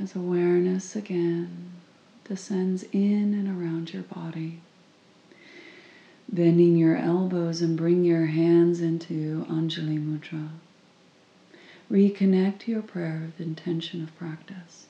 as 0.00 0.14
awareness 0.14 0.94
again 0.94 1.81
descends 2.24 2.84
in 2.92 3.34
and 3.34 3.48
around 3.48 3.92
your 3.92 4.02
body. 4.02 4.60
Bending 6.30 6.76
your 6.76 6.96
elbows 6.96 7.60
and 7.60 7.76
bring 7.76 8.04
your 8.04 8.26
hands 8.26 8.80
into 8.80 9.44
Anjali 9.50 9.98
Mudra. 9.98 10.48
Reconnect 11.90 12.66
your 12.66 12.80
prayer 12.80 13.22
with 13.26 13.44
intention 13.44 14.02
of 14.02 14.16
practice 14.16 14.86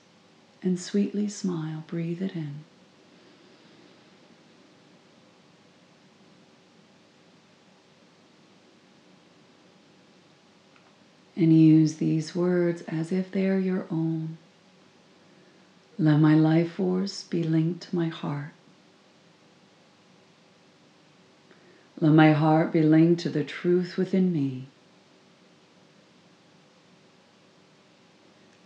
and 0.63 0.79
sweetly 0.79 1.29
smile. 1.29 1.83
Breathe 1.89 2.23
it 2.23 2.37
in. 2.37 2.65
And 11.35 11.59
use 11.59 11.95
these 11.97 12.37
words 12.37 12.83
as 12.83 13.11
if 13.11 13.33
they 13.33 13.49
are 13.49 13.59
your 13.59 13.87
own. 13.91 14.39
Let 16.03 16.19
my 16.19 16.35
life 16.35 16.73
force 16.73 17.23
be 17.23 17.45
linked 17.45 17.85
to 17.85 17.95
my 17.95 18.09
heart. 18.09 18.51
Let 22.01 22.11
my 22.11 22.33
heart 22.33 22.73
be 22.73 22.83
linked 22.83 23.21
to 23.21 23.29
the 23.29 23.45
truth 23.45 23.97
within 23.97 24.33
me. 24.33 24.67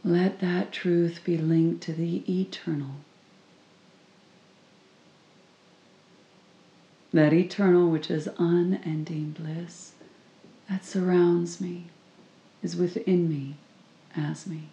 Let 0.02 0.40
that 0.40 0.72
truth 0.72 1.20
be 1.24 1.36
linked 1.36 1.82
to 1.82 1.92
the 1.92 2.24
eternal. 2.26 3.02
That 7.12 7.34
eternal 7.34 7.90
which 7.90 8.10
is 8.10 8.30
unending 8.38 9.32
bliss 9.32 9.92
that 10.70 10.86
surrounds 10.86 11.60
me, 11.60 11.88
is 12.62 12.76
within 12.76 13.28
me, 13.28 13.56
as 14.16 14.46
me. 14.46 14.70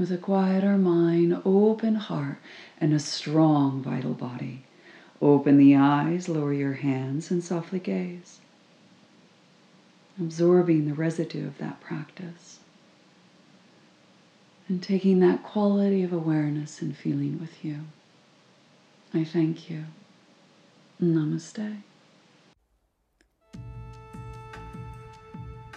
With 0.00 0.10
a 0.10 0.16
quieter 0.16 0.78
mind, 0.78 1.42
open 1.44 1.94
heart, 1.94 2.38
and 2.80 2.94
a 2.94 2.98
strong 2.98 3.82
vital 3.82 4.14
body. 4.14 4.62
Open 5.20 5.58
the 5.58 5.76
eyes, 5.76 6.26
lower 6.26 6.54
your 6.54 6.72
hands, 6.72 7.30
and 7.30 7.44
softly 7.44 7.78
gaze, 7.78 8.38
absorbing 10.18 10.86
the 10.86 10.94
residue 10.94 11.46
of 11.46 11.58
that 11.58 11.82
practice. 11.82 12.60
And 14.68 14.82
taking 14.82 15.20
that 15.20 15.42
quality 15.42 16.02
of 16.02 16.14
awareness 16.14 16.80
and 16.80 16.96
feeling 16.96 17.38
with 17.38 17.62
you. 17.62 17.80
I 19.12 19.24
thank 19.24 19.68
you. 19.68 19.84
Namaste. 21.02 21.82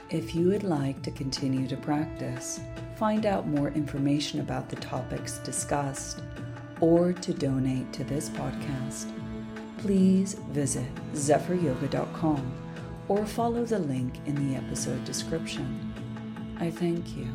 If 0.09 0.33
you 0.33 0.47
would 0.47 0.63
like 0.63 1.01
to 1.01 1.11
continue 1.11 1.67
to 1.67 1.75
practice, 1.75 2.61
find 3.03 3.25
out 3.25 3.45
more 3.45 3.67
information 3.71 4.39
about 4.39 4.69
the 4.69 4.77
topics 4.77 5.39
discussed, 5.39 6.21
or 6.79 7.11
to 7.11 7.33
donate 7.33 7.91
to 7.91 8.01
this 8.05 8.29
podcast, 8.29 9.11
please 9.77 10.35
visit 10.51 10.87
zephyryoga.com 11.11 12.53
or 13.09 13.25
follow 13.25 13.65
the 13.65 13.77
link 13.77 14.25
in 14.25 14.35
the 14.35 14.55
episode 14.55 15.03
description. 15.03 15.93
I 16.61 16.71
thank 16.71 17.17
you. 17.17 17.27